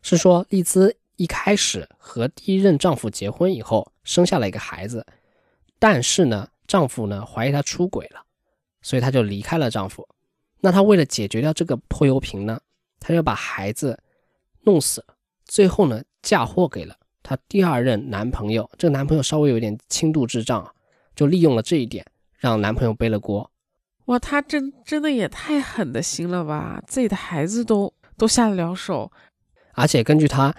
[0.02, 0.96] 是说丽兹。
[1.16, 5.06] 一开始和第一任丈夫结婚以后，生下了一个孩子，
[5.78, 8.24] 但是呢，丈夫呢怀疑她出轨了，
[8.80, 10.08] 所以她就离开了丈夫。
[10.60, 12.58] 那她为了解决掉这个泼油瓶呢，
[12.98, 14.02] 她就把孩子
[14.62, 15.14] 弄死了，
[15.44, 18.70] 最后呢嫁祸给了她第二任男朋友。
[18.78, 20.74] 这个男朋友稍微有点轻度智障，
[21.14, 22.06] 就利用了这一点，
[22.38, 23.50] 让男朋友背了锅。
[24.06, 26.82] 哇，她真真的也太狠的心了吧！
[26.86, 29.12] 自己的孩子都都下得了手，
[29.74, 30.54] 而且根据她。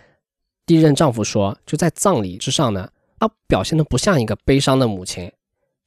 [0.68, 5.32] 第一任丈夫说：“就在葬礼之上呢，她表现的不像一个悲伤的母亲。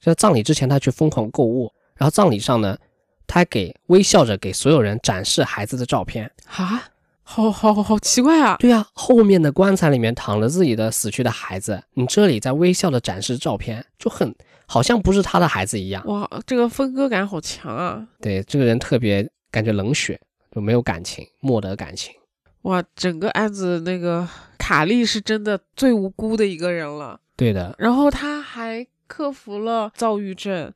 [0.07, 2.78] 在葬礼之前，他去疯狂购物，然后葬礼上呢，
[3.26, 6.30] 他还给微笑着给所有人展示孩子的照片。
[6.46, 6.84] 啊，
[7.22, 8.57] 好好好好奇怪啊！
[8.61, 14.34] 对呀，后面的棺材里面躺着自己的死去的孩子，你这里在微笑的展示照片，就很
[14.66, 16.04] 好像不是他的孩子一样。
[16.07, 18.07] 哇，这个分割感好强啊！
[18.20, 20.20] 对，这个人特别感觉冷血，
[20.52, 22.14] 就没有感情，莫得感情。
[22.62, 24.28] 哇，整个案子那个。”
[24.59, 27.72] 卡莉是真的最无辜的一个人了，对的。
[27.78, 30.72] 然后他还克服了躁郁症，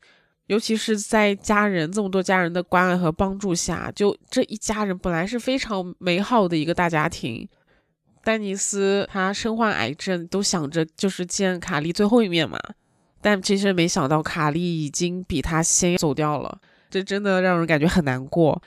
[0.46, 7.48] 尤其是在家人这么多家人的关爱和帮助下，就这一家人本来是非常美好的一个大家庭。
[8.22, 12.58] 丹尼斯他身患癌症，都想着就是见卡莉最后一面嘛，
[13.20, 16.58] 但其实没想到卡莉已经比他先走掉了，
[16.90, 18.62] 这真的让人感觉很难过。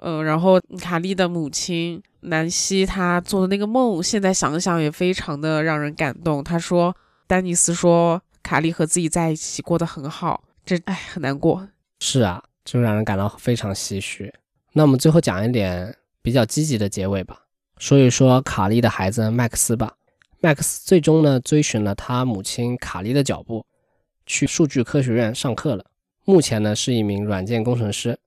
[0.00, 2.02] 嗯，然后卡莉的母亲。
[2.22, 6.42] 南希她做的那个梦，现在想想也非常的让人感动。
[6.42, 6.92] 她说，
[7.28, 11.68] 丹尼斯说卡莉和自己在一起过得很好，这哎很难过。
[12.00, 14.32] 是啊，就让人感到非常唏嘘。
[14.72, 17.42] 那我们最后讲一点比较积极的结尾吧，
[17.76, 19.92] 说一说卡莉的孩子麦克斯吧。
[20.40, 23.66] 麦克斯最终呢追寻了他母亲卡莉的脚步，
[24.24, 25.84] 去数据科学院上课了。
[26.24, 28.18] 目前呢是一名软件工程师。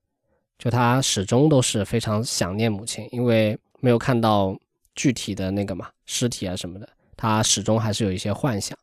[0.56, 3.58] 就他始终都是非常想念母亲，因为。
[3.84, 4.56] 没有看到
[4.94, 8.78] 具体的那个嘛尸体啊什么的，他始终还是有一些幻想。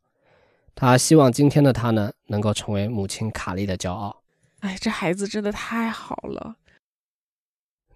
[0.80, 4.15] 他希望今天的他呢，能够成为母亲卡莉的骄傲。
[4.61, 6.55] 哎，这孩子真的太好了。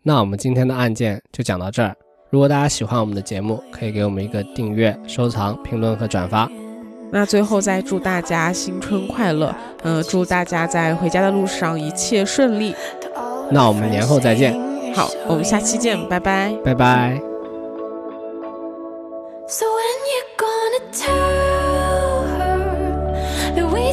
[0.01, 1.95] 那我们今天的案件就讲到这儿。
[2.29, 6.51] 如果大家喜欢我们的节目，可以给我们一个订阅、收藏、评论和转发。
[7.09, 12.75] 那最后再祝大家新春快乐，呃，祝大家在回家的路上一切顺利。
[13.49, 14.53] 那我们年后再见。
[14.93, 16.53] 好，我们下期见，拜拜。
[16.65, 17.21] 拜拜。